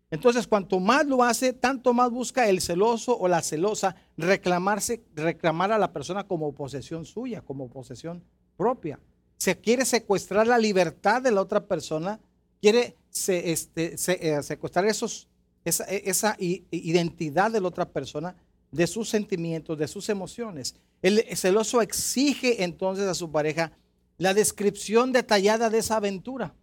Entonces, 0.10 0.48
cuanto 0.48 0.80
más 0.80 1.06
lo 1.06 1.24
hace, 1.24 1.54
tanto 1.54 1.94
más 1.94 2.10
busca 2.10 2.50
el 2.50 2.60
celoso 2.60 3.16
o 3.16 3.28
la 3.28 3.44
celosa 3.44 3.96
reclamarse, 4.18 5.04
reclamar 5.14 5.72
a 5.72 5.78
la 5.78 5.94
persona 5.94 6.24
como 6.24 6.56
posesión 6.56 7.06
suya, 7.06 7.42
como 7.42 7.70
posesión 7.70 8.24
propia. 8.58 9.00
Se 9.38 9.60
quiere 9.60 9.86
secuestrar 9.86 10.48
la 10.48 10.58
libertad 10.58 11.22
de 11.22 11.30
la 11.30 11.40
otra 11.40 11.68
persona, 11.68 12.20
quiere 12.60 12.98
este, 13.12 13.94
eh, 13.94 14.42
secuestrar 14.42 14.86
esos 14.86 15.28
esa, 15.66 15.84
e, 15.84 16.02
esa 16.10 16.36
identidad 16.40 17.52
de 17.52 17.62
la 17.62 17.68
otra 17.68 17.88
persona, 17.88 18.36
de 18.72 18.88
sus 18.88 19.08
sentimientos, 19.08 19.78
de 19.78 19.88
sus 19.88 20.10
emociones. 20.10 20.74
El 21.04 21.24
celoso 21.38 21.80
exige 21.80 22.64
entonces 22.64 23.06
a 23.06 23.14
su 23.14 23.32
pareja 23.32 23.72
la 24.18 24.34
descripción 24.34 25.12
detallada 25.12 25.70
de 25.70 25.80
esa 25.80 25.98
aventura. 25.98 26.54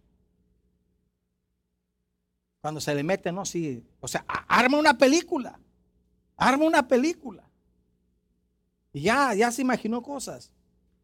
Cuando 2.61 2.81
se 2.81 2.93
le 2.95 3.03
mete, 3.03 3.31
no, 3.31 3.45
sí, 3.45 3.83
o 3.99 4.07
sea, 4.07 4.25
arma 4.27 4.77
una 4.77 4.97
película, 4.97 5.59
arma 6.35 6.65
una 6.65 6.87
película. 6.87 7.47
Y 8.91 9.01
ya, 9.01 9.33
ya 9.33 9.51
se 9.51 9.61
imaginó 9.61 10.01
cosas. 10.01 10.51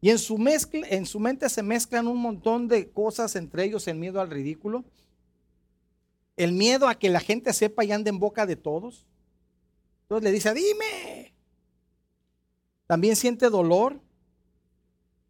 Y 0.00 0.10
en 0.10 0.18
su, 0.18 0.36
mezcla, 0.36 0.86
en 0.88 1.06
su 1.06 1.20
mente 1.20 1.48
se 1.48 1.62
mezclan 1.62 2.08
un 2.08 2.18
montón 2.18 2.66
de 2.66 2.90
cosas, 2.90 3.36
entre 3.36 3.64
ellos 3.64 3.86
el 3.86 3.96
miedo 3.96 4.20
al 4.20 4.30
ridículo, 4.30 4.84
el 6.36 6.52
miedo 6.52 6.88
a 6.88 6.96
que 6.96 7.08
la 7.08 7.20
gente 7.20 7.52
sepa 7.52 7.84
y 7.84 7.92
ande 7.92 8.10
en 8.10 8.18
boca 8.18 8.44
de 8.44 8.56
todos. 8.56 9.06
Entonces 10.02 10.24
le 10.24 10.32
dice, 10.32 10.52
dime. 10.52 11.32
También 12.86 13.14
siente 13.14 13.48
dolor 13.48 14.00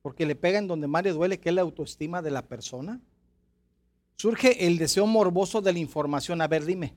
porque 0.03 0.27
le 0.27 0.35
pega 0.35 0.59
en 0.59 0.67
donde 0.67 0.89
más 0.89 1.05
le 1.05 1.13
duele, 1.13 1.39
que 1.39 1.49
es 1.49 1.55
la 1.55 1.63
autoestima 1.63 2.21
de 2.21 2.33
la 2.33 2.43
persona. 2.43 3.01
Surge 4.17 4.67
el 4.67 4.79
deseo 4.79 5.07
morboso 5.07 5.61
de 5.61 5.73
la 5.73 5.79
información. 5.79 6.41
A 6.41 6.49
ver, 6.49 6.65
dime. 6.65 6.95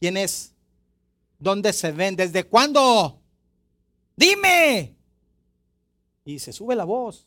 ¿Quién 0.00 0.16
es? 0.16 0.54
¿Dónde 1.38 1.72
se 1.72 1.92
ven? 1.92 2.16
¿Desde 2.16 2.44
cuándo? 2.44 3.20
Dime. 4.16 4.94
Y 6.24 6.38
se 6.38 6.52
sube 6.52 6.74
la 6.74 6.84
voz 6.84 7.26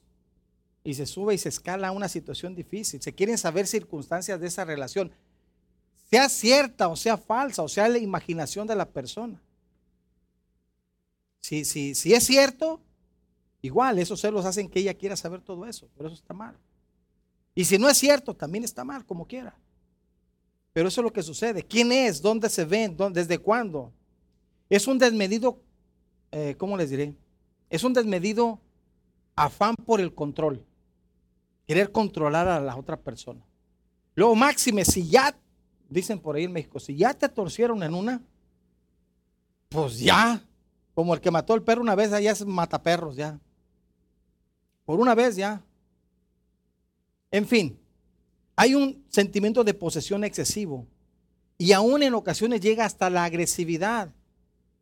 y 0.83 0.93
se 0.95 1.05
sube 1.05 1.33
y 1.33 1.37
se 1.37 1.49
escala 1.49 1.89
a 1.89 1.91
una 1.91 2.09
situación 2.09 2.55
difícil. 2.55 3.01
Se 3.01 3.13
quieren 3.13 3.37
saber 3.37 3.67
circunstancias 3.67 4.39
de 4.39 4.47
esa 4.47 4.65
relación, 4.65 5.11
sea 6.09 6.27
cierta 6.29 6.87
o 6.87 6.95
sea 6.95 7.17
falsa, 7.17 7.63
o 7.63 7.69
sea 7.69 7.87
la 7.87 7.99
imaginación 7.99 8.67
de 8.67 8.75
la 8.75 8.89
persona. 8.89 9.41
Si, 11.39 11.65
si, 11.65 11.95
si 11.95 12.13
es 12.13 12.23
cierto, 12.23 12.81
igual 13.61 13.99
esos 13.99 14.21
celos 14.21 14.45
hacen 14.45 14.69
que 14.69 14.79
ella 14.79 14.93
quiera 14.93 15.15
saber 15.15 15.41
todo 15.41 15.65
eso, 15.65 15.87
pero 15.95 16.07
eso 16.07 16.15
está 16.15 16.33
mal. 16.33 16.55
Y 17.53 17.65
si 17.65 17.77
no 17.77 17.89
es 17.89 17.97
cierto, 17.97 18.33
también 18.33 18.63
está 18.63 18.83
mal, 18.83 19.05
como 19.05 19.25
quiera. 19.25 19.55
Pero 20.73 20.87
eso 20.87 21.01
es 21.01 21.03
lo 21.03 21.13
que 21.13 21.23
sucede. 21.23 21.63
¿Quién 21.63 21.91
es? 21.91 22.21
¿Dónde 22.21 22.49
se 22.49 22.63
ven? 22.63 22.95
¿Desde 23.11 23.37
cuándo? 23.37 23.91
Es 24.69 24.87
un 24.87 24.97
desmedido, 24.97 25.59
eh, 26.31 26.55
¿cómo 26.57 26.77
les 26.77 26.89
diré? 26.89 27.13
Es 27.69 27.83
un 27.83 27.93
desmedido 27.93 28.59
afán 29.35 29.75
por 29.85 29.99
el 29.99 30.13
control 30.13 30.65
querer 31.67 31.91
controlar 31.91 32.49
a 32.49 32.59
la 32.59 32.75
otra 32.75 32.97
persona. 32.97 33.45
Luego, 34.15 34.35
máxime, 34.35 34.83
si 34.83 35.07
ya, 35.07 35.33
dicen 35.87 36.19
por 36.19 36.35
ahí 36.35 36.43
en 36.43 36.51
México, 36.51 36.79
si 36.79 36.95
ya 36.95 37.13
te 37.13 37.29
torcieron 37.29 37.81
en 37.81 37.93
una, 37.93 38.21
pues 39.69 39.99
ya, 39.99 40.43
como 40.93 41.13
el 41.13 41.21
que 41.21 41.31
mató 41.31 41.53
al 41.53 41.63
perro 41.63 41.81
una 41.81 41.95
vez, 41.95 42.11
ya 42.11 42.31
es 42.31 42.45
mataperros, 42.45 43.15
ya. 43.15 43.39
Por 44.85 44.99
una 44.99 45.15
vez 45.15 45.35
ya. 45.35 45.61
En 47.31 47.47
fin, 47.47 47.79
hay 48.55 48.75
un 48.75 49.03
sentimiento 49.09 49.63
de 49.63 49.73
posesión 49.73 50.23
excesivo 50.23 50.85
y 51.57 51.73
aún 51.73 52.03
en 52.03 52.13
ocasiones 52.13 52.61
llega 52.61 52.85
hasta 52.85 53.09
la 53.09 53.23
agresividad. 53.23 54.09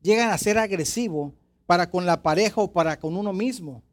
Llegan 0.01 0.31
a 0.31 0.37
ser 0.37 0.57
agresivo 0.57 1.33
para 1.65 1.89
con 1.89 2.05
la 2.05 2.21
pareja 2.21 2.61
o 2.61 2.71
para 2.71 2.97
con 2.99 3.15
uno 3.15 3.33
mismo. 3.33 3.83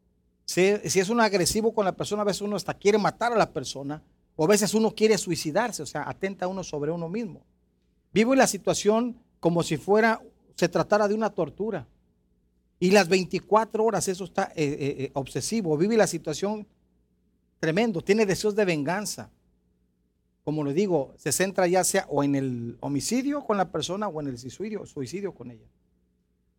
Si, 0.44 0.62
es 0.62 1.08
un 1.08 1.20
agresivo 1.20 1.74
con 1.74 1.84
la 1.84 1.96
persona, 1.96 2.22
a 2.22 2.24
veces 2.24 2.42
uno 2.42 2.56
hasta 2.56 2.74
quiere 2.74 2.96
matar 2.96 3.32
a 3.32 3.36
la 3.36 3.52
persona, 3.52 4.02
o 4.36 4.44
a 4.44 4.48
veces 4.48 4.72
uno 4.74 4.94
quiere 4.94 5.18
suicidarse, 5.18 5.82
o 5.82 5.86
sea, 5.86 6.08
atenta 6.08 6.46
uno 6.46 6.62
sobre 6.62 6.92
uno 6.92 7.08
mismo. 7.08 7.42
Vivo 8.12 8.32
en 8.32 8.38
la 8.38 8.46
situación 8.46 9.20
como 9.40 9.62
si 9.62 9.76
fuera 9.76 10.22
se 10.54 10.68
tratara 10.68 11.08
de 11.08 11.14
una 11.14 11.30
tortura. 11.30 11.86
Y 12.78 12.90
las 12.90 13.08
24 13.08 13.84
horas 13.84 14.06
eso 14.08 14.24
está 14.24 14.52
eh, 14.54 14.64
eh, 14.64 14.96
eh, 14.98 15.10
obsesivo, 15.14 15.76
vive 15.76 15.96
la 15.96 16.06
situación 16.06 16.66
tremendo, 17.58 18.02
tiene 18.02 18.26
deseos 18.26 18.54
de 18.54 18.64
venganza. 18.64 19.30
Como 20.44 20.62
le 20.62 20.74
digo, 20.74 21.14
se 21.16 21.32
centra 21.32 21.66
ya 21.66 21.82
sea 21.82 22.06
o 22.08 22.22
en 22.22 22.34
el 22.34 22.76
homicidio 22.80 23.44
con 23.44 23.56
la 23.56 23.70
persona 23.72 24.08
o 24.08 24.20
en 24.20 24.28
el 24.28 24.38
suicidio, 24.38 24.86
suicidio 24.86 25.32
con 25.32 25.50
ella. 25.50 25.66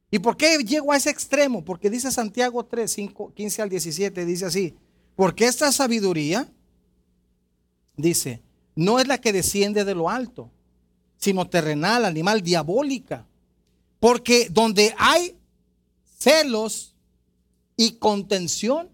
¿Y 0.10 0.20
por 0.20 0.36
qué 0.36 0.58
llego 0.58 0.92
a 0.92 0.98
ese 0.98 1.10
extremo? 1.10 1.64
Porque 1.64 1.90
dice 1.90 2.12
Santiago 2.12 2.66
3, 2.66 2.92
5, 2.92 3.34
15 3.34 3.62
al 3.62 3.70
17, 3.70 4.26
dice 4.26 4.46
así, 4.46 4.76
porque 5.16 5.46
esta 5.46 5.72
sabiduría, 5.72 6.52
dice, 7.96 8.42
no 8.76 9.00
es 9.00 9.08
la 9.08 9.20
que 9.20 9.34
desciende 9.34 9.84
de 9.84 9.96
lo 9.96 10.10
alto, 10.10 10.52
sino 11.18 11.50
terrenal, 11.50 12.06
animal, 12.06 12.42
diabólica. 12.42 13.26
Porque 14.00 14.48
donde 14.50 14.94
hay 14.98 15.37
celos 16.18 16.96
y 17.76 17.98
contención, 17.98 18.90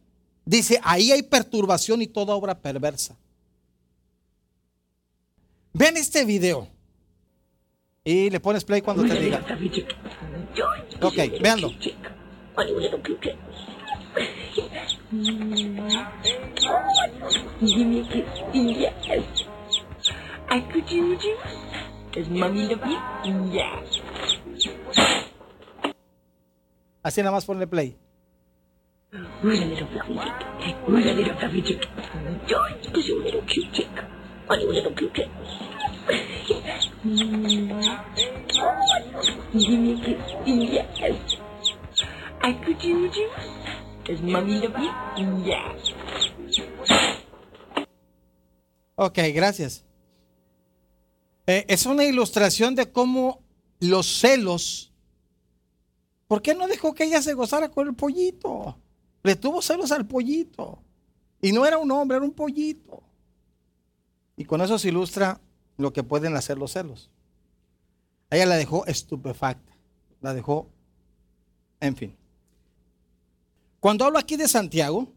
dice, 0.46 0.80
ahí 0.84 1.12
hay 1.12 1.24
perturbación 1.24 2.02
y 2.02 2.08
toda 2.08 2.36
obra 2.36 2.60
perversa. 2.60 3.18
Ven 5.74 5.98
este 5.98 6.26
video. 6.26 6.68
Y 8.04 8.30
le 8.30 8.40
pones 8.40 8.66
play 8.66 8.82
cuando 8.82 9.04
te 9.04 9.20
diga. 9.20 9.44
Ok, 11.02 11.16
véanlo. 11.42 11.72
Así 27.04 27.22
nada 27.22 27.34
más 27.34 27.46
ponle 27.46 27.68
play. 27.68 27.98
Ok, 48.96 49.20
gracias. 49.34 49.86
Eh, 51.46 51.66
es 51.68 51.86
una 51.86 52.06
ilustración 52.06 52.76
de 52.76 52.92
cómo 52.92 53.44
los 53.80 54.08
celos. 54.20 54.93
¿Por 56.34 56.42
qué 56.42 56.56
no 56.56 56.66
dejó 56.66 56.96
que 56.96 57.04
ella 57.04 57.22
se 57.22 57.36
gozara 57.36 57.70
con 57.70 57.88
el 57.88 57.94
pollito? 57.94 58.76
Le 59.22 59.36
tuvo 59.36 59.62
celos 59.62 59.92
al 59.92 60.08
pollito. 60.08 60.80
Y 61.40 61.52
no 61.52 61.64
era 61.64 61.78
un 61.78 61.92
hombre, 61.92 62.18
era 62.18 62.26
un 62.26 62.32
pollito. 62.32 63.04
Y 64.36 64.44
con 64.44 64.60
eso 64.62 64.80
se 64.80 64.88
ilustra 64.88 65.40
lo 65.78 65.94
que 65.94 66.02
pueden 66.02 66.36
hacer 66.36 66.58
los 66.58 66.72
celos. 66.72 67.12
ella 68.32 68.48
la 68.48 68.56
dejó 68.56 68.84
estupefacta. 68.88 69.72
La 70.22 70.34
dejó, 70.34 70.72
en 71.80 71.96
fin. 71.96 72.16
Cuando 73.80 74.04
hablo 74.04 74.18
aquí 74.18 74.36
de 74.36 74.48
Santiago, 74.48 75.10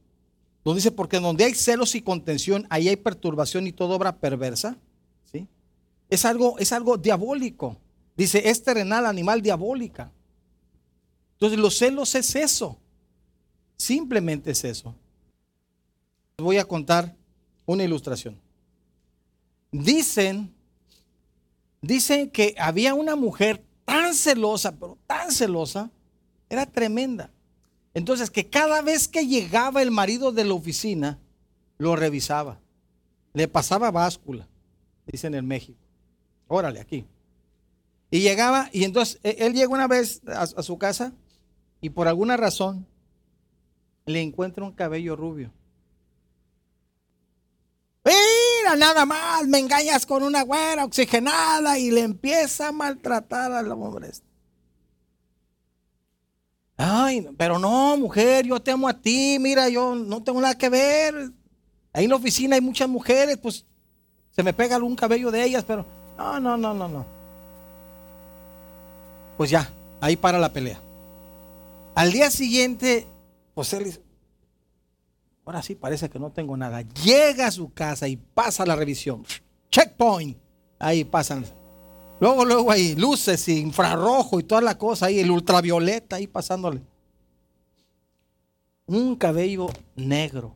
donde 0.65 0.81
dice, 0.81 0.91
porque 0.91 1.19
donde 1.19 1.45
hay 1.45 1.55
celos 1.55 1.95
y 1.95 2.03
contención, 2.03 2.67
ahí 2.69 2.91
hay 2.91 2.97
perturbación 2.97 3.67
y 3.67 3.73
toda 3.73 3.97
obra 3.97 4.19
perversa. 4.19 4.77
¿sí? 5.33 5.49
Es, 6.11 6.27
algo, 6.27 6.59
es 6.59 6.73
algo 6.73 6.99
diabólico. 6.99 7.79
Dice, 8.19 8.51
es 8.51 8.63
terrenal, 8.63 9.07
animal 9.07 9.41
diabólica. 9.41 10.13
Entonces 11.37 11.59
los 11.59 11.77
celos 11.77 12.15
es 12.15 12.35
eso. 12.35 12.79
Simplemente 13.77 14.51
es 14.51 14.65
eso. 14.65 14.95
Voy 16.39 16.59
a 16.59 16.65
contar 16.65 17.15
una 17.67 17.85
ilustración. 17.85 18.39
Dicen, 19.71 20.55
dicen 21.81 22.31
que 22.31 22.55
había 22.59 22.95
una 22.95 23.17
mujer 23.17 23.63
tan 23.85 24.15
celosa, 24.15 24.73
pero 24.73 24.99
tan 25.07 25.31
celosa, 25.31 25.91
era 26.49 26.67
tremenda. 26.67 27.31
Entonces 27.95 28.31
que 28.31 28.49
cada 28.49 28.83
vez 28.83 29.09
que 29.09 29.27
llegaba 29.27 29.83
el 29.83 29.91
marido 29.91 30.33
de 30.33 30.45
la 30.45 30.55
oficina, 30.55 31.19
lo 31.79 31.97
revisaba. 31.97 32.59
Le 33.35 33.49
pasaba 33.49 33.91
báscula, 33.91 34.49
dicen 35.07 35.35
en 35.35 35.47
México. 35.47 35.79
Órale, 36.49 36.81
aquí. 36.81 37.05
Y 38.11 38.21
llegaba, 38.21 38.71
y 38.73 38.85
entonces 38.85 39.19
e, 39.23 39.37
él 39.41 39.53
llegó 39.53 39.75
una 39.75 39.89
vez 39.89 40.23
a, 40.27 40.47
su 40.47 40.79
casa 40.79 41.13
y 41.81 41.91
por 41.91 42.09
alguna 42.09 42.37
razón 42.37 42.87
le 44.07 44.23
encuentra 44.23 44.65
un 44.65 44.73
cabello 44.73 45.17
rubio. 45.17 45.51
Mira, 48.05 48.77
nada 48.77 49.05
más, 49.05 49.47
me 49.49 49.59
engañas 49.59 50.07
con 50.07 50.23
una 50.23 50.43
güera 50.43 50.85
oxigenada 50.85 51.79
y 51.79 51.91
le 51.91 52.03
empieza 52.03 52.69
a 52.69 52.73
maltratar 52.73 53.53
al 53.53 53.71
hombre. 53.73 54.13
Ay, 56.77 57.27
pero 57.37 57.59
no, 57.59 57.97
mujer, 57.97 58.47
yo 58.47 58.61
te 58.61 58.71
amo 58.71 58.89
a 58.89 58.95
ti, 58.95 59.39
mira, 59.41 59.69
yo 59.69 59.95
no 59.95 60.23
tengo 60.23 60.41
nada 60.41 60.57
que 60.57 60.69
ver. 60.69 61.33
Ahí 61.93 62.05
en 62.05 62.11
la 62.11 62.17
oficina 62.17 62.55
hay 62.55 62.61
muchas 62.61 62.89
mujeres, 62.89 63.39
pues 63.39 63.65
se 64.31 64.43
me 64.43 64.53
pega 64.53 64.77
algún 64.77 64.95
cabello 64.95 65.31
de 65.31 65.43
ellas, 65.43 65.65
pero 65.67 65.85
no, 66.17 66.39
no, 66.39 66.57
no, 66.57 66.75
no, 66.75 66.87
no. 66.87 67.07
Pues 69.37 69.51
ya, 69.51 69.69
ahí 70.01 70.17
para 70.17 70.39
la 70.39 70.53
pelea. 70.53 70.79
Al 71.97 72.13
día 72.13 72.31
siguiente, 72.31 73.07
pues 73.55 73.73
él 73.73 73.85
dice, 73.85 74.03
ahora 75.47 75.63
sí 75.63 75.75
parece 75.75 76.11
que 76.11 76.19
no 76.19 76.31
tengo 76.31 76.55
nada. 76.55 76.83
Llega 76.83 77.47
a 77.47 77.51
su 77.51 77.73
casa 77.73 78.07
y 78.07 78.17
pasa 78.17 78.67
la 78.67 78.77
revisión. 78.77 79.25
Checkpoint. 79.71 80.37
Ahí 80.79 81.05
pasan 81.05 81.47
Luego, 82.21 82.45
luego 82.45 82.71
hay 82.71 82.95
luces 82.97 83.49
infrarrojo 83.49 84.39
y 84.39 84.43
toda 84.43 84.61
la 84.61 84.77
cosa 84.77 85.07
ahí, 85.07 85.21
el 85.21 85.31
ultravioleta 85.31 86.17
ahí 86.17 86.27
pasándole. 86.27 86.83
Un 88.85 89.17
cabello 89.17 89.69
negro. 89.95 90.55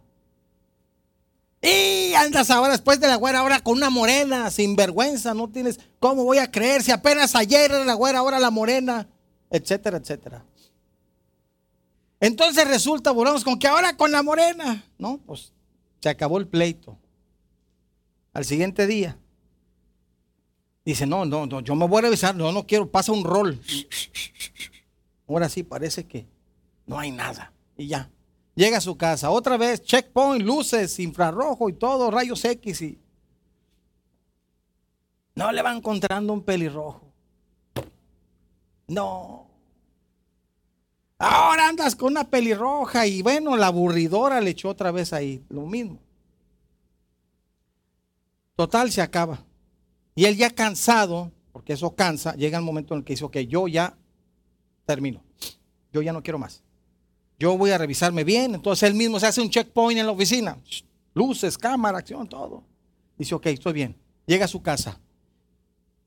Y 1.63 2.13
andas 2.13 2.51
ahora 2.51 2.73
después 2.73 3.01
de 3.01 3.07
la 3.07 3.17
güera, 3.17 3.39
ahora 3.39 3.61
con 3.61 3.79
una 3.79 3.89
morena, 3.89 4.51
sin 4.51 4.77
vergüenza, 4.77 5.33
no 5.33 5.49
tienes, 5.49 5.81
¿cómo 6.01 6.25
voy 6.25 6.37
a 6.37 6.51
creer 6.51 6.83
si 6.83 6.91
apenas 6.91 7.35
ayer 7.35 7.71
era 7.71 7.85
la 7.87 7.95
güera, 7.95 8.19
ahora 8.19 8.39
la 8.39 8.51
morena? 8.51 9.09
Etcétera, 9.51 9.97
etcétera. 9.97 10.45
Entonces 12.21 12.69
resulta, 12.69 13.11
volvemos 13.11 13.43
con 13.43 13.59
que 13.59 13.67
ahora 13.67 13.97
con 13.97 14.13
la 14.13 14.23
morena, 14.23 14.85
¿no? 14.99 15.19
Pues 15.27 15.53
se 16.01 16.09
acabó 16.09 16.39
el 16.39 16.47
pleito. 16.47 16.97
Al 18.33 18.45
siguiente 18.45 18.87
día, 18.87 19.19
Dice, 20.85 21.07
no, 21.07 21.25
no, 21.25 21.47
no, 21.47 21.61
yo 21.61 21.75
me 21.75 21.87
voy 21.87 21.99
a 21.99 22.03
revisar, 22.03 22.35
no, 22.35 22.53
no 22.53 22.67
quiero, 22.67 22.91
pasa 22.91 23.13
un 23.13 23.23
rol. 23.23 23.61
Ahora 25.29 25.49
sí, 25.49 25.63
parece 25.63 26.07
que 26.07 26.27
no 26.87 26.99
hay 26.99 27.11
nada. 27.11 27.53
Y 27.77 27.87
ya. 27.87 28.11
Llega 28.55 28.79
a 28.79 28.81
su 28.81 28.97
casa, 28.97 29.31
otra 29.31 29.57
vez, 29.57 29.83
checkpoint, 29.83 30.43
luces, 30.43 30.99
infrarrojo 30.99 31.69
y 31.69 31.75
todo, 31.75 32.11
rayos 32.11 32.45
X 32.45 32.83
y... 32.83 32.99
No 35.35 35.53
le 35.53 35.63
va 35.63 35.75
encontrando 35.75 36.33
un 36.33 36.43
pelirrojo. 36.43 37.13
No. 38.89 39.50
Ahora 41.23 41.69
andas 41.69 41.95
con 41.95 42.13
una 42.13 42.25
pelirroja 42.25 43.07
y 43.07 43.21
bueno, 43.21 43.55
la 43.55 43.67
aburridora 43.67 44.41
le 44.41 44.53
echó 44.53 44.71
otra 44.71 44.91
vez 44.91 45.13
ahí, 45.13 45.45
lo 45.51 45.67
mismo. 45.67 45.99
Total, 48.57 48.91
se 48.91 49.03
acaba. 49.03 49.45
Y 50.15 50.25
él 50.25 50.39
ya 50.39 50.49
cansado, 50.49 51.31
porque 51.53 51.75
eso 51.75 51.95
cansa, 51.95 52.35
llega 52.37 52.57
el 52.57 52.65
momento 52.65 52.95
en 52.95 53.01
el 53.01 53.05
que 53.05 53.13
dice, 53.13 53.27
ok, 53.27 53.37
yo 53.41 53.69
ya 53.69 53.95
termino. 54.87 55.23
Yo 55.93 56.01
ya 56.01 56.15
no 56.15 56.23
quiero 56.23 56.39
más. 56.39 56.63
Yo 57.39 57.55
voy 57.59 57.71
a 57.71 57.77
revisarme 57.77 58.25
bien. 58.25 58.55
Entonces 58.55 58.89
él 58.89 58.95
mismo 58.95 59.21
se 59.21 59.27
hace 59.27 59.43
un 59.43 59.51
checkpoint 59.51 60.01
en 60.01 60.07
la 60.07 60.13
oficina. 60.13 60.57
Luces, 61.13 61.59
cámara, 61.59 61.99
acción, 61.99 62.31
todo. 62.31 62.65
Dice, 63.19 63.35
ok, 63.35 63.45
estoy 63.47 63.75
bien. 63.75 63.95
Llega 64.25 64.47
a 64.47 64.49
su 64.49 64.63
casa. 64.63 64.99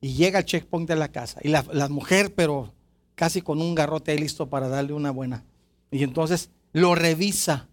Y 0.00 0.14
llega 0.14 0.40
al 0.40 0.44
checkpoint 0.44 0.88
de 0.88 0.96
la 0.96 1.12
casa. 1.12 1.38
Y 1.44 1.50
la, 1.50 1.64
la 1.70 1.88
mujer, 1.88 2.34
pero 2.34 2.74
casi 3.14 3.42
con 3.42 3.60
un 3.60 3.74
garrote 3.74 4.12
ahí 4.12 4.18
listo 4.18 4.48
para 4.48 4.68
darle 4.68 4.92
una 4.92 5.10
buena. 5.10 5.44
Y 5.90 6.02
entonces 6.02 6.50
lo 6.72 6.94
revisa. 6.94 7.68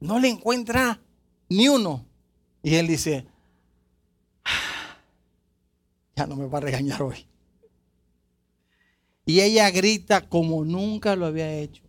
No 0.00 0.18
le 0.18 0.28
encuentra 0.28 1.00
ni 1.48 1.68
uno. 1.68 2.04
Y 2.62 2.74
él 2.74 2.86
dice, 2.86 3.26
ya 6.16 6.26
no 6.26 6.36
me 6.36 6.46
va 6.46 6.58
a 6.58 6.62
regañar 6.62 7.02
hoy. 7.02 7.26
Y 9.24 9.40
ella 9.40 9.70
grita 9.70 10.28
como 10.28 10.64
nunca 10.64 11.14
lo 11.14 11.26
había 11.26 11.52
hecho. 11.52 11.82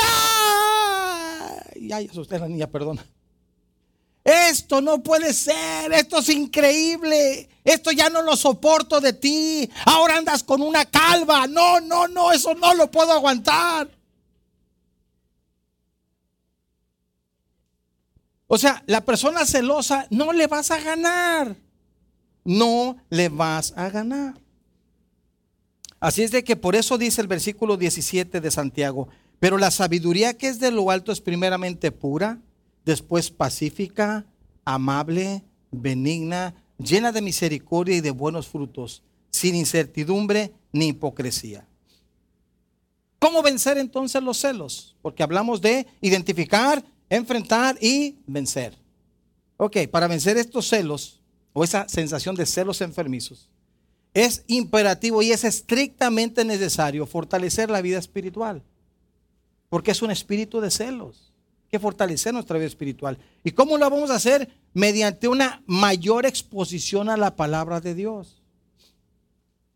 ¡Ah! 0.00 1.62
Y 1.76 1.92
ay, 1.92 2.08
asusté 2.10 2.36
a 2.36 2.40
la 2.40 2.48
niña, 2.48 2.66
perdona. 2.66 3.04
Esto 4.22 4.80
no 4.82 5.02
puede 5.02 5.32
ser, 5.32 5.92
esto 5.92 6.18
es 6.18 6.28
increíble, 6.28 7.48
esto 7.64 7.90
ya 7.90 8.10
no 8.10 8.20
lo 8.20 8.36
soporto 8.36 9.00
de 9.00 9.14
ti, 9.14 9.70
ahora 9.86 10.18
andas 10.18 10.42
con 10.42 10.60
una 10.60 10.84
calva, 10.84 11.46
no, 11.46 11.80
no, 11.80 12.06
no, 12.06 12.30
eso 12.30 12.54
no 12.54 12.74
lo 12.74 12.90
puedo 12.90 13.12
aguantar. 13.12 13.90
O 18.46 18.58
sea, 18.58 18.82
la 18.86 19.00
persona 19.04 19.46
celosa 19.46 20.06
no 20.10 20.32
le 20.32 20.46
vas 20.48 20.70
a 20.70 20.80
ganar, 20.80 21.56
no 22.44 22.98
le 23.08 23.28
vas 23.28 23.72
a 23.76 23.88
ganar. 23.88 24.34
Así 25.98 26.22
es 26.22 26.30
de 26.30 26.44
que 26.44 26.56
por 26.56 26.74
eso 26.76 26.98
dice 26.98 27.20
el 27.20 27.26
versículo 27.26 27.76
17 27.76 28.40
de 28.40 28.50
Santiago, 28.50 29.08
pero 29.38 29.56
la 29.56 29.70
sabiduría 29.70 30.36
que 30.36 30.48
es 30.48 30.58
de 30.58 30.70
lo 30.70 30.90
alto 30.90 31.12
es 31.12 31.20
primeramente 31.20 31.92
pura, 31.92 32.40
después 32.84 33.30
pacífica, 33.30 34.26
amable, 34.64 35.44
benigna, 35.70 36.54
llena 36.78 37.12
de 37.12 37.22
misericordia 37.22 37.96
y 37.96 38.00
de 38.00 38.10
buenos 38.10 38.48
frutos, 38.48 39.02
sin 39.30 39.54
incertidumbre 39.54 40.52
ni 40.72 40.88
hipocresía. 40.88 41.66
¿Cómo 43.18 43.42
vencer 43.42 43.76
entonces 43.78 44.22
los 44.22 44.38
celos? 44.38 44.96
Porque 45.02 45.22
hablamos 45.22 45.60
de 45.60 45.86
identificar, 46.00 46.82
enfrentar 47.10 47.76
y 47.80 48.16
vencer. 48.26 48.76
Ok, 49.58 49.76
para 49.90 50.08
vencer 50.08 50.38
estos 50.38 50.68
celos 50.68 51.20
o 51.52 51.62
esa 51.62 51.86
sensación 51.88 52.34
de 52.34 52.46
celos 52.46 52.80
enfermizos, 52.80 53.50
es 54.14 54.42
imperativo 54.46 55.22
y 55.22 55.32
es 55.32 55.44
estrictamente 55.44 56.44
necesario 56.44 57.06
fortalecer 57.06 57.70
la 57.70 57.82
vida 57.82 57.98
espiritual. 57.98 58.62
Porque 59.68 59.90
es 59.90 60.02
un 60.02 60.10
espíritu 60.10 60.60
de 60.60 60.70
celos. 60.70 61.29
Que 61.70 61.78
fortalecer 61.78 62.34
nuestra 62.34 62.58
vida 62.58 62.66
espiritual. 62.66 63.18
¿Y 63.44 63.52
cómo 63.52 63.78
lo 63.78 63.88
vamos 63.88 64.10
a 64.10 64.16
hacer? 64.16 64.50
Mediante 64.74 65.28
una 65.28 65.62
mayor 65.66 66.26
exposición 66.26 67.08
a 67.08 67.16
la 67.16 67.36
palabra 67.36 67.80
de 67.80 67.94
Dios. 67.94 68.42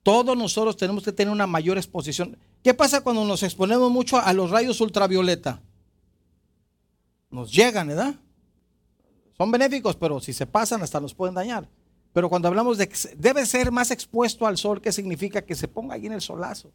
Todos 0.03 0.37
nosotros 0.37 0.77
tenemos 0.77 1.05
que 1.05 1.13
tener 1.13 1.33
una 1.33 1.47
mayor 1.47 1.79
exposición. 1.79 2.37
¿Qué 2.63 2.75
pasa 2.75 3.01
cuando 3.01 3.25
nos 3.25 3.43
exponemos 3.43 3.91
mucho 3.91 4.19
a 4.19 4.33
los 4.33 4.51
rayos 4.51 4.81
ultravioleta? 4.81 5.61
Nos 7.31 7.53
llegan, 7.53 7.89
¿verdad? 7.89 8.15
Son 9.37 9.51
benéficos, 9.51 9.97
pero 9.97 10.21
si 10.21 10.33
se 10.33 10.47
pasan 10.47 10.83
hasta 10.83 11.01
nos 11.01 11.15
pueden 11.15 11.35
dañar. 11.35 11.69
Pero 12.13 12.29
cuando 12.29 12.49
hablamos 12.49 12.79
de 12.79 12.89
debe 13.17 13.45
ser 13.47 13.73
más 13.73 13.91
expuesto 13.91 14.47
al 14.47 14.57
sol, 14.57 14.81
¿qué 14.81 14.93
significa? 14.93 15.43
Que 15.43 15.55
se 15.55 15.69
ponga 15.69 15.95
ahí 15.95 16.07
en 16.07 16.13
el 16.13 16.21
solazo. 16.21 16.71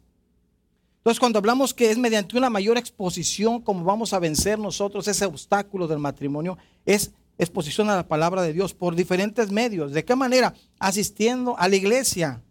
Entonces, 1.00 1.18
cuando 1.18 1.38
hablamos 1.38 1.72
que 1.72 1.90
es 1.90 1.96
mediante 1.96 2.36
una 2.36 2.50
mayor 2.50 2.76
exposición 2.76 3.62
como 3.62 3.84
vamos 3.84 4.12
a 4.12 4.18
vencer 4.18 4.58
nosotros 4.58 5.08
ese 5.08 5.24
obstáculo 5.24 5.88
del 5.88 5.98
matrimonio, 5.98 6.58
es 6.84 7.12
exposición 7.38 7.88
a 7.88 7.96
la 7.96 8.06
palabra 8.06 8.42
de 8.42 8.52
Dios 8.52 8.74
por 8.74 8.94
diferentes 8.94 9.50
medios. 9.50 9.92
¿De 9.92 10.04
qué 10.04 10.14
manera? 10.14 10.52
Asistiendo 10.78 11.58
a 11.58 11.68
la 11.68 11.76
iglesia, 11.76 12.42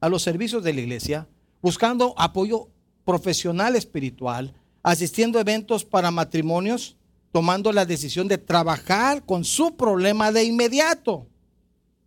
a 0.00 0.10
los 0.10 0.20
servicios 0.20 0.62
de 0.62 0.74
la 0.74 0.82
iglesia, 0.82 1.26
buscando 1.62 2.14
apoyo 2.18 2.68
profesional 3.06 3.74
espiritual, 3.74 4.54
asistiendo 4.82 5.38
a 5.38 5.40
eventos 5.40 5.86
para 5.86 6.10
matrimonios, 6.10 6.98
tomando 7.32 7.72
la 7.72 7.86
decisión 7.86 8.28
de 8.28 8.36
trabajar 8.36 9.24
con 9.24 9.44
su 9.46 9.76
problema 9.76 10.30
de 10.30 10.44
inmediato. 10.44 11.26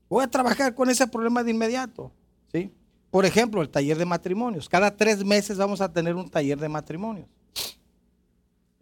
Voy 0.10 0.24
a 0.24 0.28
trabajar 0.28 0.76
con 0.76 0.92
ese 0.92 1.08
problema 1.08 1.44
de 1.44 1.52
inmediato. 1.52 2.12
Por 3.12 3.26
ejemplo, 3.26 3.62
el 3.62 3.70
taller 3.70 3.98
de 3.98 4.06
matrimonios. 4.06 4.68
Cada 4.68 4.96
tres 4.96 5.24
meses 5.24 5.58
vamos 5.58 5.82
a 5.82 5.92
tener 5.92 6.16
un 6.16 6.30
taller 6.30 6.60
de 6.60 6.70
matrimonios. 6.70 7.28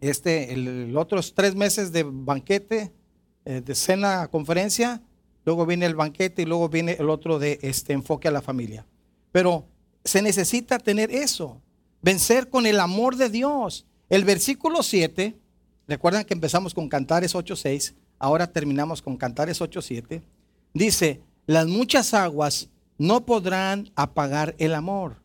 Este, 0.00 0.52
el, 0.52 0.96
otro 0.96 1.18
es 1.18 1.32
tres 1.32 1.54
meses 1.54 1.92
de 1.92 2.04
banquete, 2.04 2.92
eh, 3.44 3.60
de 3.60 3.74
cena, 3.74 4.28
conferencia. 4.28 5.00
Luego 5.44 5.64
viene 5.64 5.86
el 5.86 5.94
banquete 5.94 6.42
y 6.42 6.44
luego 6.44 6.68
viene 6.68 6.96
el 6.98 7.08
otro 7.08 7.38
de 7.38 7.58
este 7.62 7.92
enfoque 7.92 8.28
a 8.28 8.32
la 8.32 8.42
familia. 8.42 8.84
Pero 9.32 9.66
se 10.04 10.22
necesita 10.22 10.78
tener 10.78 11.10
eso, 11.10 11.60
vencer 12.02 12.48
con 12.48 12.66
el 12.66 12.80
amor 12.80 13.16
de 13.16 13.30
Dios. 13.30 13.86
El 14.08 14.24
versículo 14.24 14.82
7, 14.82 15.36
recuerdan 15.86 16.24
que 16.24 16.34
empezamos 16.34 16.74
con 16.74 16.88
Cantares 16.88 17.34
8.6, 17.34 17.94
ahora 18.18 18.46
terminamos 18.52 19.02
con 19.02 19.16
Cantares 19.16 19.60
8.7 19.60 20.22
Dice, 20.76 21.22
las 21.46 21.66
muchas 21.66 22.12
aguas 22.12 22.68
no 22.98 23.26
podrán 23.26 23.90
apagar 23.94 24.54
el 24.58 24.74
amor, 24.74 25.16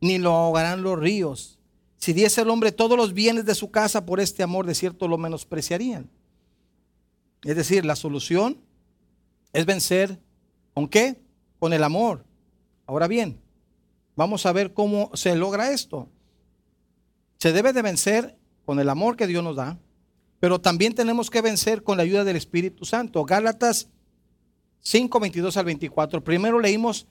ni 0.00 0.18
lo 0.18 0.32
ahogarán 0.32 0.82
los 0.82 0.98
ríos. 0.98 1.58
Si 1.96 2.12
diese 2.12 2.40
el 2.40 2.50
hombre 2.50 2.72
todos 2.72 2.96
los 2.96 3.12
bienes 3.12 3.44
de 3.44 3.54
su 3.54 3.70
casa 3.70 4.06
por 4.06 4.20
este 4.20 4.42
amor, 4.42 4.66
de 4.66 4.74
cierto 4.74 5.06
lo 5.06 5.18
menospreciarían. 5.18 6.10
Es 7.42 7.56
decir, 7.56 7.84
la 7.84 7.96
solución 7.96 8.58
es 9.52 9.66
vencer, 9.66 10.18
¿con 10.74 10.88
qué? 10.88 11.20
Con 11.58 11.72
el 11.72 11.84
amor. 11.84 12.24
Ahora 12.86 13.06
bien, 13.06 13.40
vamos 14.16 14.46
a 14.46 14.52
ver 14.52 14.72
cómo 14.72 15.10
se 15.14 15.34
logra 15.36 15.72
esto. 15.72 16.08
Se 17.38 17.52
debe 17.52 17.72
de 17.72 17.82
vencer 17.82 18.36
con 18.64 18.80
el 18.80 18.88
amor 18.88 19.16
que 19.16 19.26
Dios 19.26 19.42
nos 19.42 19.56
da, 19.56 19.78
pero 20.40 20.60
también 20.60 20.94
tenemos 20.94 21.30
que 21.30 21.42
vencer 21.42 21.82
con 21.82 21.96
la 21.96 22.02
ayuda 22.02 22.24
del 22.24 22.36
Espíritu 22.36 22.84
Santo. 22.84 23.24
Gálatas 23.24 23.88
5, 24.82 25.20
22 25.20 25.56
al 25.56 25.64
24. 25.64 26.24
Primero 26.24 26.58
leímos 26.58 27.06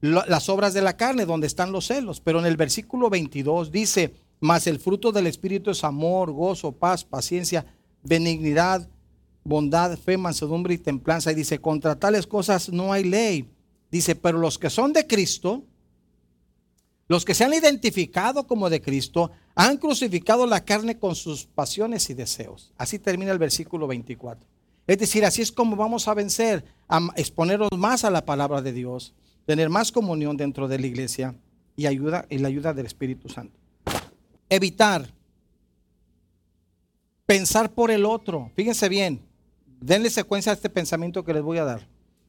las 0.00 0.48
obras 0.48 0.72
de 0.72 0.82
la 0.82 0.96
carne, 0.96 1.26
donde 1.26 1.46
están 1.46 1.72
los 1.72 1.86
celos, 1.86 2.20
pero 2.20 2.38
en 2.38 2.46
el 2.46 2.56
versículo 2.56 3.10
22 3.10 3.70
dice, 3.70 4.14
mas 4.40 4.66
el 4.66 4.78
fruto 4.78 5.12
del 5.12 5.26
Espíritu 5.26 5.70
es 5.70 5.84
amor, 5.84 6.32
gozo, 6.32 6.72
paz, 6.72 7.04
paciencia, 7.04 7.66
benignidad, 8.02 8.88
bondad, 9.44 9.98
fe, 9.98 10.16
mansedumbre 10.16 10.74
y 10.74 10.78
templanza. 10.78 11.32
Y 11.32 11.34
dice, 11.34 11.60
contra 11.60 11.98
tales 11.98 12.26
cosas 12.26 12.70
no 12.70 12.92
hay 12.92 13.04
ley. 13.04 13.50
Dice, 13.90 14.14
pero 14.14 14.38
los 14.38 14.58
que 14.58 14.70
son 14.70 14.92
de 14.92 15.06
Cristo, 15.06 15.64
los 17.08 17.24
que 17.24 17.34
se 17.34 17.44
han 17.44 17.52
identificado 17.52 18.46
como 18.46 18.70
de 18.70 18.80
Cristo, 18.80 19.30
han 19.54 19.76
crucificado 19.76 20.46
la 20.46 20.64
carne 20.64 20.98
con 20.98 21.14
sus 21.14 21.44
pasiones 21.44 22.08
y 22.08 22.14
deseos. 22.14 22.72
Así 22.78 22.98
termina 22.98 23.32
el 23.32 23.38
versículo 23.38 23.86
24. 23.86 24.48
Es 24.86 24.98
decir, 24.98 25.24
así 25.24 25.42
es 25.42 25.52
como 25.52 25.76
vamos 25.76 26.08
a 26.08 26.14
vencer, 26.14 26.64
a 26.88 27.00
exponernos 27.16 27.70
más 27.76 28.04
a 28.04 28.10
la 28.10 28.24
palabra 28.24 28.62
de 28.62 28.72
Dios, 28.72 29.14
tener 29.46 29.68
más 29.68 29.92
comunión 29.92 30.36
dentro 30.36 30.68
de 30.68 30.78
la 30.78 30.86
iglesia 30.86 31.34
y 31.76 31.86
ayuda 31.86 32.26
y 32.28 32.38
la 32.38 32.48
ayuda 32.48 32.74
del 32.74 32.86
Espíritu 32.86 33.28
Santo. 33.28 33.58
Evitar 34.48 35.12
pensar 37.26 37.70
por 37.72 37.92
el 37.92 38.04
otro. 38.04 38.50
Fíjense 38.56 38.88
bien, 38.88 39.20
denle 39.80 40.10
secuencia 40.10 40.50
a 40.50 40.56
este 40.56 40.68
pensamiento 40.68 41.24
que 41.24 41.32
les 41.32 41.42
voy 41.42 41.58
a 41.58 41.64
dar. 41.64 41.86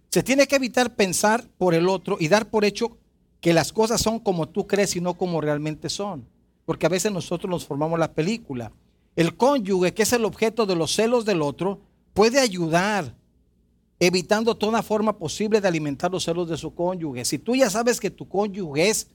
Se 0.10 0.22
tiene 0.22 0.46
que 0.46 0.58
evitar 0.58 0.96
pensar 0.96 1.48
por 1.58 1.74
el 1.74 1.90
otro 1.90 2.18
y 2.20 2.28
dar 2.28 2.50
por 2.50 2.66
hecho 2.66 2.98
que 3.40 3.54
las 3.54 3.74
cosas 3.74 4.00
son 4.00 4.20
como 4.20 4.48
tú 4.48 4.68
crees 4.68 4.96
y 4.96 5.02
no 5.02 5.16
como 5.16 5.42
realmente 5.42 5.90
son. 5.90 6.28
Porque 6.66 6.86
a 6.86 6.90
veces 6.90 7.12
nosotros 7.12 7.50
nos 7.50 7.66
formamos 7.66 7.98
la 7.98 8.14
película. 8.14 8.72
El 9.16 9.36
cónyuge, 9.36 9.94
que 9.94 10.04
es 10.04 10.14
el 10.14 10.26
objeto 10.26 10.66
de 10.66 10.76
los 10.76 10.94
celos 10.94 11.26
del 11.26 11.42
otro, 11.42 11.80
puede 12.14 12.40
ayudar 12.40 13.16
evitando 14.00 14.56
toda 14.56 14.82
forma 14.82 15.18
posible 15.18 15.62
de 15.62 15.68
alimentar 15.68 16.12
los 16.12 16.24
celos 16.24 16.50
de 16.50 16.58
su 16.58 16.74
cónyuge. 16.74 17.24
Si 17.24 17.38
tú 17.38 17.56
ya 17.56 17.70
sabes 17.70 18.00
que 18.00 18.10
tu 18.10 18.28
cónyuge 18.28 18.90
es 18.90 19.08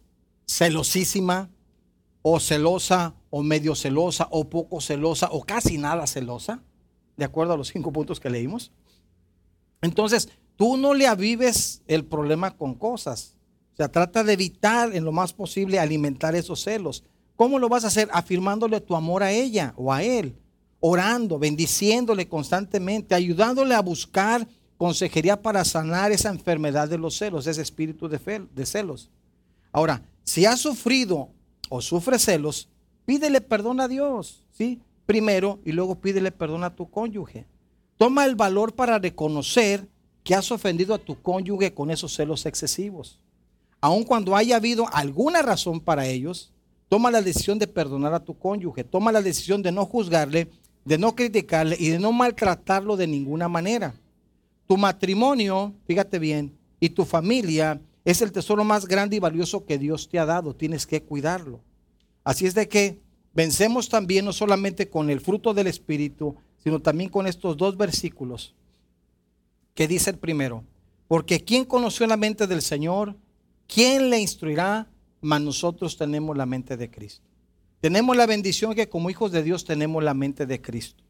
celosísima 0.47 1.51
o 2.23 2.39
celosa 2.39 3.15
o 3.31 3.43
medio 3.43 3.75
celosa 3.75 4.29
o 4.31 4.49
poco 4.49 4.81
celosa 4.81 5.29
o 5.33 5.43
casi 5.43 5.77
nada 5.77 6.07
celosa, 6.07 6.63
de 7.17 7.25
acuerdo 7.25 7.55
a 7.55 7.57
los 7.57 7.69
cinco 7.69 7.93
puntos 7.93 8.21
que 8.21 8.31
leímos, 8.31 8.71
entonces 9.83 10.29
tú 10.55 10.77
no 10.77 10.95
le 10.95 11.07
avives 11.07 11.83
el 11.89 12.05
problema 12.05 12.57
con 12.57 12.75
cosas. 12.75 13.35
O 13.75 13.77
sea, 13.77 13.89
trata 13.89 14.23
de 14.23 14.35
evitar 14.35 14.95
en 14.95 15.05
lo 15.05 15.13
más 15.13 15.33
posible 15.33 15.81
alimentar 15.81 16.37
esos 16.37 16.63
celos. 16.63 17.03
¿Cómo 17.35 17.59
lo 17.59 17.69
vas 17.69 17.85
a 17.85 17.89
hacer? 17.89 18.09
Afirmándole 18.13 18.81
tu 18.81 18.95
amor 18.95 19.23
a 19.23 19.33
ella 19.33 19.75
o 19.77 19.93
a 19.93 20.03
él 20.05 20.37
orando, 20.89 21.39
bendiciéndole 21.39 22.29
constantemente, 22.29 23.15
ayudándole 23.15 23.75
a 23.75 23.83
buscar 23.83 24.47
consejería 24.77 25.41
para 25.43 25.65
sanar 25.65 26.13
esa 26.13 26.29
enfermedad 26.29 26.89
de 26.89 26.97
los 26.97 27.17
celos, 27.17 27.47
ese 27.49 27.61
espíritu 27.61 28.09
de, 28.09 28.67
celos. 28.67 29.11
Ahora, 29.73 30.03
si 30.23 30.47
has 30.47 30.61
sufrido 30.61 31.31
o 31.69 31.81
sufre 31.81 32.21
celos, 32.21 32.69
pídele 33.05 33.41
perdón 33.41 33.81
a 33.81 33.89
Dios, 33.89 34.45
¿sí? 34.53 34.81
Primero 35.07 35.59
y 35.65 35.73
luego 35.73 35.97
pídele 35.97 36.31
perdón 36.31 36.63
a 36.63 36.75
tu 36.75 36.89
cónyuge. 36.89 37.47
Toma 37.97 38.25
el 38.25 38.37
valor 38.37 38.75
para 38.75 38.99
reconocer 38.99 39.89
que 40.23 40.35
has 40.35 40.53
ofendido 40.53 40.95
a 40.95 40.99
tu 40.99 41.21
cónyuge 41.21 41.75
con 41.75 41.91
esos 41.91 42.15
celos 42.15 42.47
excesivos. 42.47 43.19
Aun 43.81 44.05
cuando 44.05 44.37
haya 44.37 44.57
habido 44.57 44.87
alguna 44.93 45.43
razón 45.43 45.81
para 45.81 46.07
ellos, 46.07 46.53
toma 46.89 47.11
la 47.11 47.23
decisión 47.23 47.59
de 47.59 47.67
perdonar 47.67 48.15
a 48.15 48.21
tu 48.21 48.39
cónyuge, 48.39 48.85
toma 48.85 49.11
la 49.11 49.23
decisión 49.23 49.63
de 49.63 49.73
no 49.73 49.85
juzgarle 49.85 50.49
de 50.87 50.99
no 50.99 51.15
criticarle 51.15 51.77
y 51.79 51.91
de 51.91 51.99
no 51.99 52.13
maltratarlo 52.13 52.97
de 52.97 53.09
ninguna 53.09 53.49
manera. 53.49 53.95
Tu 54.67 54.77
matrimonio, 54.77 55.75
fíjate 55.87 56.19
bien, 56.19 56.57
y 56.81 56.91
tu 56.91 57.05
familia 57.05 57.81
es 58.05 58.23
el 58.23 58.31
tesoro 58.31 58.65
más 58.65 58.87
grande 58.87 59.17
y 59.17 59.19
valioso 59.19 59.67
que 59.67 59.79
Dios 59.79 60.09
te 60.09 60.21
ha 60.21 60.25
dado. 60.25 60.55
Tienes 60.55 60.87
que 60.87 61.03
cuidarlo. 61.03 61.61
Así 62.23 62.47
es 62.47 62.55
de 62.55 62.69
que 62.69 63.01
vencemos 63.35 63.89
también 63.89 64.25
no 64.25 64.33
solamente 64.33 64.89
con 64.89 65.11
el 65.11 65.21
fruto 65.21 65.53
del 65.53 65.67
Espíritu, 65.67 66.37
sino 66.63 66.81
también 66.81 67.11
con 67.11 67.27
estos 67.27 67.57
dos 67.57 67.77
versículos 67.77 68.55
que 69.75 69.89
dice 69.89 70.11
el 70.11 70.19
primero, 70.19 70.65
porque 71.09 71.45
¿quién 71.45 71.65
conoció 71.65 72.07
la 72.07 72.17
mente 72.17 72.47
del 72.47 72.63
Señor? 72.63 73.17
¿Quién 73.67 74.09
le 74.09 74.21
instruirá? 74.21 74.89
Mas 75.21 75.41
nosotros 75.41 75.97
tenemos 75.97 76.37
la 76.37 76.47
mente 76.47 76.77
de 76.77 76.91
Cristo. 76.91 77.26
Tenemos 77.81 78.17
la 78.17 78.27
bendición 78.27 78.75
que 78.75 78.89
como 78.89 79.11
hijos 79.11 79.33
de 79.33 79.43
Dios 79.43 79.65
tenemos 79.65 80.03
la 80.03 80.15
mente 80.15 80.47
de 80.47 80.61
Cristo. 80.61 81.03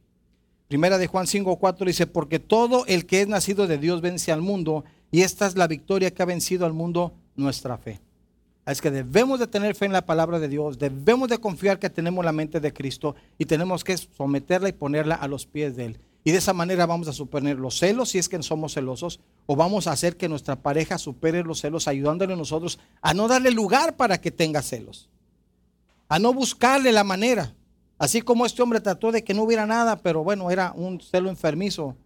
Primera 0.68 0.98
de 0.98 1.06
Juan 1.06 1.26
5:4 1.26 1.86
dice, 1.86 2.06
porque 2.06 2.38
todo 2.38 2.84
el 2.86 3.06
que 3.06 3.20
es 3.20 3.28
nacido 3.28 3.66
de 3.66 3.78
Dios 3.78 4.00
vence 4.00 4.32
al 4.32 4.42
mundo, 4.42 4.84
y 5.12 5.22
esta 5.22 5.46
es 5.46 5.56
la 5.56 5.68
victoria 5.68 6.12
que 6.12 6.22
ha 6.22 6.26
vencido 6.26 6.66
al 6.66 6.72
mundo, 6.72 7.14
nuestra 7.36 7.78
fe. 7.78 8.00
Es 8.66 8.80
que 8.80 8.90
debemos 8.90 9.38
de 9.38 9.46
tener 9.46 9.76
fe 9.76 9.84
en 9.84 9.92
la 9.92 10.04
palabra 10.04 10.40
de 10.40 10.48
Dios, 10.48 10.78
debemos 10.78 11.28
de 11.28 11.38
confiar 11.38 11.78
que 11.78 11.88
tenemos 11.88 12.24
la 12.24 12.32
mente 12.32 12.58
de 12.58 12.72
Cristo 12.72 13.14
y 13.38 13.44
tenemos 13.44 13.84
que 13.84 13.96
someterla 13.96 14.68
y 14.68 14.72
ponerla 14.72 15.14
a 15.14 15.28
los 15.28 15.46
pies 15.46 15.76
de 15.76 15.84
Él. 15.84 16.00
Y 16.24 16.32
de 16.32 16.38
esa 16.38 16.52
manera 16.52 16.86
vamos 16.86 17.06
a 17.06 17.12
superar 17.12 17.54
los 17.54 17.78
celos 17.78 18.08
si 18.08 18.18
es 18.18 18.28
que 18.28 18.42
somos 18.42 18.74
celosos, 18.74 19.20
o 19.46 19.54
vamos 19.54 19.86
a 19.86 19.92
hacer 19.92 20.16
que 20.16 20.28
nuestra 20.28 20.56
pareja 20.56 20.98
supere 20.98 21.44
los 21.44 21.60
celos, 21.60 21.86
ayudándole 21.86 22.32
a 22.32 22.36
nosotros 22.36 22.80
a 23.00 23.14
no 23.14 23.28
darle 23.28 23.52
lugar 23.52 23.94
para 23.94 24.20
que 24.20 24.32
tenga 24.32 24.62
celos, 24.62 25.08
a 26.08 26.18
no 26.18 26.32
buscarle 26.32 26.92
la 26.92 27.04
manera. 27.04 27.54
Así 27.98 28.20
como 28.20 28.44
este 28.44 28.62
hombre 28.62 28.80
trató 28.80 29.10
de 29.10 29.24
que 29.24 29.34
no 29.34 29.42
hubiera 29.42 29.66
nada, 29.66 29.96
pero 29.96 30.22
bueno, 30.22 30.50
era 30.50 30.72
un 30.72 31.00
celo 31.00 31.30
enfermizo, 31.30 31.96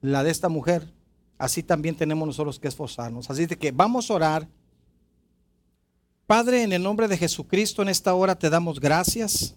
la 0.00 0.22
de 0.22 0.30
esta 0.30 0.48
mujer, 0.48 0.92
así 1.38 1.62
también 1.62 1.96
tenemos 1.96 2.26
nosotros 2.26 2.58
que 2.58 2.68
esforzarnos. 2.68 3.30
Así 3.30 3.46
de 3.46 3.56
que 3.56 3.72
vamos 3.72 4.10
a 4.10 4.14
orar. 4.14 4.48
Padre, 6.26 6.62
en 6.62 6.72
el 6.72 6.82
nombre 6.82 7.08
de 7.08 7.16
Jesucristo, 7.16 7.82
en 7.82 7.88
esta 7.88 8.14
hora 8.14 8.34
te 8.34 8.50
damos 8.50 8.80
gracias. 8.80 9.54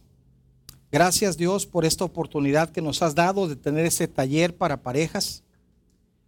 Gracias 0.90 1.36
Dios 1.36 1.66
por 1.66 1.84
esta 1.84 2.06
oportunidad 2.06 2.70
que 2.70 2.82
nos 2.82 3.02
has 3.02 3.14
dado 3.14 3.48
de 3.48 3.58
tener 3.58 3.86
ese 3.86 4.08
taller 4.08 4.56
para 4.56 4.82
parejas, 4.82 5.44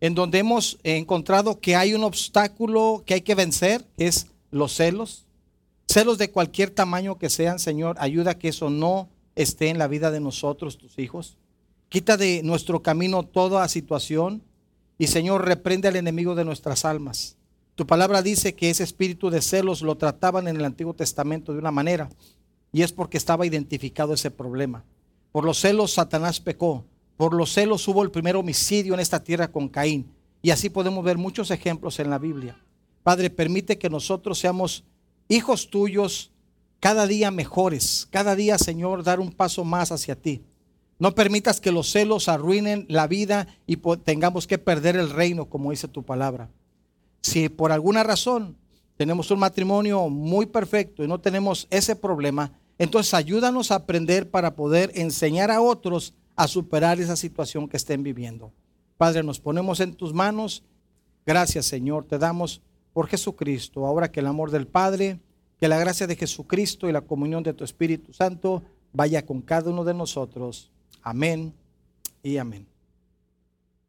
en 0.01 0.15
donde 0.15 0.39
hemos 0.39 0.79
encontrado 0.84 1.60
que 1.60 1.77
hay 1.77 1.93
un 1.93 2.03
obstáculo 2.03 3.03
que 3.05 3.13
hay 3.13 3.21
que 3.21 3.36
vencer, 3.36 3.86
que 3.97 4.08
es 4.08 4.27
los 4.51 4.75
celos. 4.75 5.29
Celos 5.91 6.19
de 6.19 6.30
cualquier 6.30 6.69
tamaño 6.69 7.17
que 7.17 7.32
sean, 7.32 7.58
Señor, 7.58 7.95
ayuda 7.99 8.32
a 8.32 8.38
que 8.38 8.49
eso 8.49 8.69
no 8.69 9.10
esté 9.34 9.69
en 9.69 9.80
la 9.80 9.88
vida 9.88 10.12
de 10.12 10.19
nosotros, 10.19 10.78
tus 10.78 10.99
hijos. 10.99 11.36
Quita 11.89 12.15
de 12.15 12.43
nuestro 12.43 12.84
camino 12.84 13.23
toda 13.23 13.67
situación 13.67 14.43
y, 14.99 15.08
Señor, 15.08 15.47
reprende 15.47 15.88
al 15.88 15.95
enemigo 15.95 16.36
de 16.36 16.45
nuestras 16.45 16.86
almas. 16.86 17.38
Tu 17.73 17.88
palabra 17.88 18.21
dice 18.21 18.54
que 18.54 18.69
ese 18.69 18.84
espíritu 18.84 19.32
de 19.32 19.41
celos 19.41 19.82
lo 19.82 19.97
trataban 19.97 20.47
en 20.47 20.58
el 20.58 20.65
Antiguo 20.65 20.93
Testamento 20.93 21.54
de 21.54 21.60
una 21.60 21.71
manera, 21.71 22.08
y 22.71 22.84
es 22.84 22.93
porque 22.93 23.17
estaba 23.17 23.47
identificado 23.47 24.13
ese 24.13 24.30
problema. 24.30 24.84
Por 25.32 25.43
los 25.43 25.60
celos 25.60 25.93
Satanás 25.93 26.39
pecó, 26.39 26.86
por 27.17 27.34
los 27.34 27.52
celos 27.52 27.88
hubo 27.88 28.04
el 28.04 28.12
primer 28.12 28.36
homicidio 28.36 28.93
en 28.93 28.99
esta 28.99 29.23
tierra 29.23 29.52
con 29.52 29.67
Caín, 29.67 30.06
y 30.43 30.52
así 30.52 30.69
podemos 30.69 31.04
ver 31.04 31.17
muchos 31.17 31.49
ejemplos 31.49 31.97
en 31.97 32.12
la 32.12 32.19
Biblia. 32.19 32.60
Padre, 33.02 33.32
permite 33.32 33.80
que 33.80 33.89
nosotros 33.89 34.38
seamos 34.38 34.84
hijos 35.30 35.70
tuyos 35.70 36.32
cada 36.82 37.08
día 37.08 37.32
mejores, 37.32 38.08
cada 38.10 38.36
día, 38.36 38.58
Señor, 38.58 39.04
dar 39.04 39.20
un 39.20 39.32
paso 39.32 39.63
más 39.63 39.92
hacia 39.92 40.15
ti. 40.15 40.42
No 40.98 41.15
permitas 41.15 41.62
que 41.62 41.72
los 41.72 41.89
celos 41.89 42.28
arruinen 42.28 42.86
la 42.89 43.08
vida 43.08 43.48
y 43.65 43.78
tengamos 44.04 44.48
que 44.48 44.58
perder 44.58 44.98
el 44.98 45.10
reino, 45.10 45.46
como 45.46 45.72
dice 45.72 45.88
tu 45.88 46.04
palabra. 46.04 46.50
Si 47.22 47.48
por 47.48 47.72
alguna 47.72 48.04
razón 48.04 48.58
tenemos 48.98 49.32
un 49.32 49.39
matrimonio 49.39 50.10
muy 50.10 50.46
perfecto 50.46 51.04
y 51.04 51.08
no 51.08 51.20
tenemos 51.20 51.68
ese 51.70 51.96
problema, 51.96 52.52
entonces 52.78 53.13
ayúdanos 53.13 53.72
a 53.72 53.76
aprender 53.76 54.30
para 54.30 54.56
poder 54.56 54.92
enseñar 54.96 55.52
a 55.52 55.62
otros 55.62 56.13
a 56.36 56.48
superar 56.48 57.00
esa 57.00 57.15
situación 57.15 57.68
que 57.68 57.78
estén 57.78 58.04
viviendo. 58.04 58.52
Padre, 58.98 59.24
nos 59.24 59.39
ponemos 59.39 59.82
en 59.82 59.94
tus 59.94 60.13
manos. 60.13 60.63
Gracias, 61.26 61.65
Señor, 61.65 62.06
te 62.06 62.18
damos 62.18 62.62
por 62.93 63.08
Jesucristo. 63.08 63.86
Ahora 63.86 64.12
que 64.12 64.19
el 64.19 64.28
amor 64.28 64.52
del 64.52 64.67
Padre, 64.67 65.19
que 65.60 65.67
la 65.67 65.78
gracia 65.78 66.08
de 66.08 66.15
Jesucristo 66.15 66.88
y 66.88 66.91
la 66.91 67.02
comunión 67.02 67.43
de 67.43 67.54
tu 67.54 67.63
Espíritu 67.63 68.13
Santo 68.13 68.63
vaya 68.93 69.25
con 69.25 69.41
cada 69.41 69.69
uno 69.71 69.84
de 69.84 69.93
nosotros. 69.93 70.71
Amén 71.02 71.54
y 72.23 72.38
amén. 72.38 72.79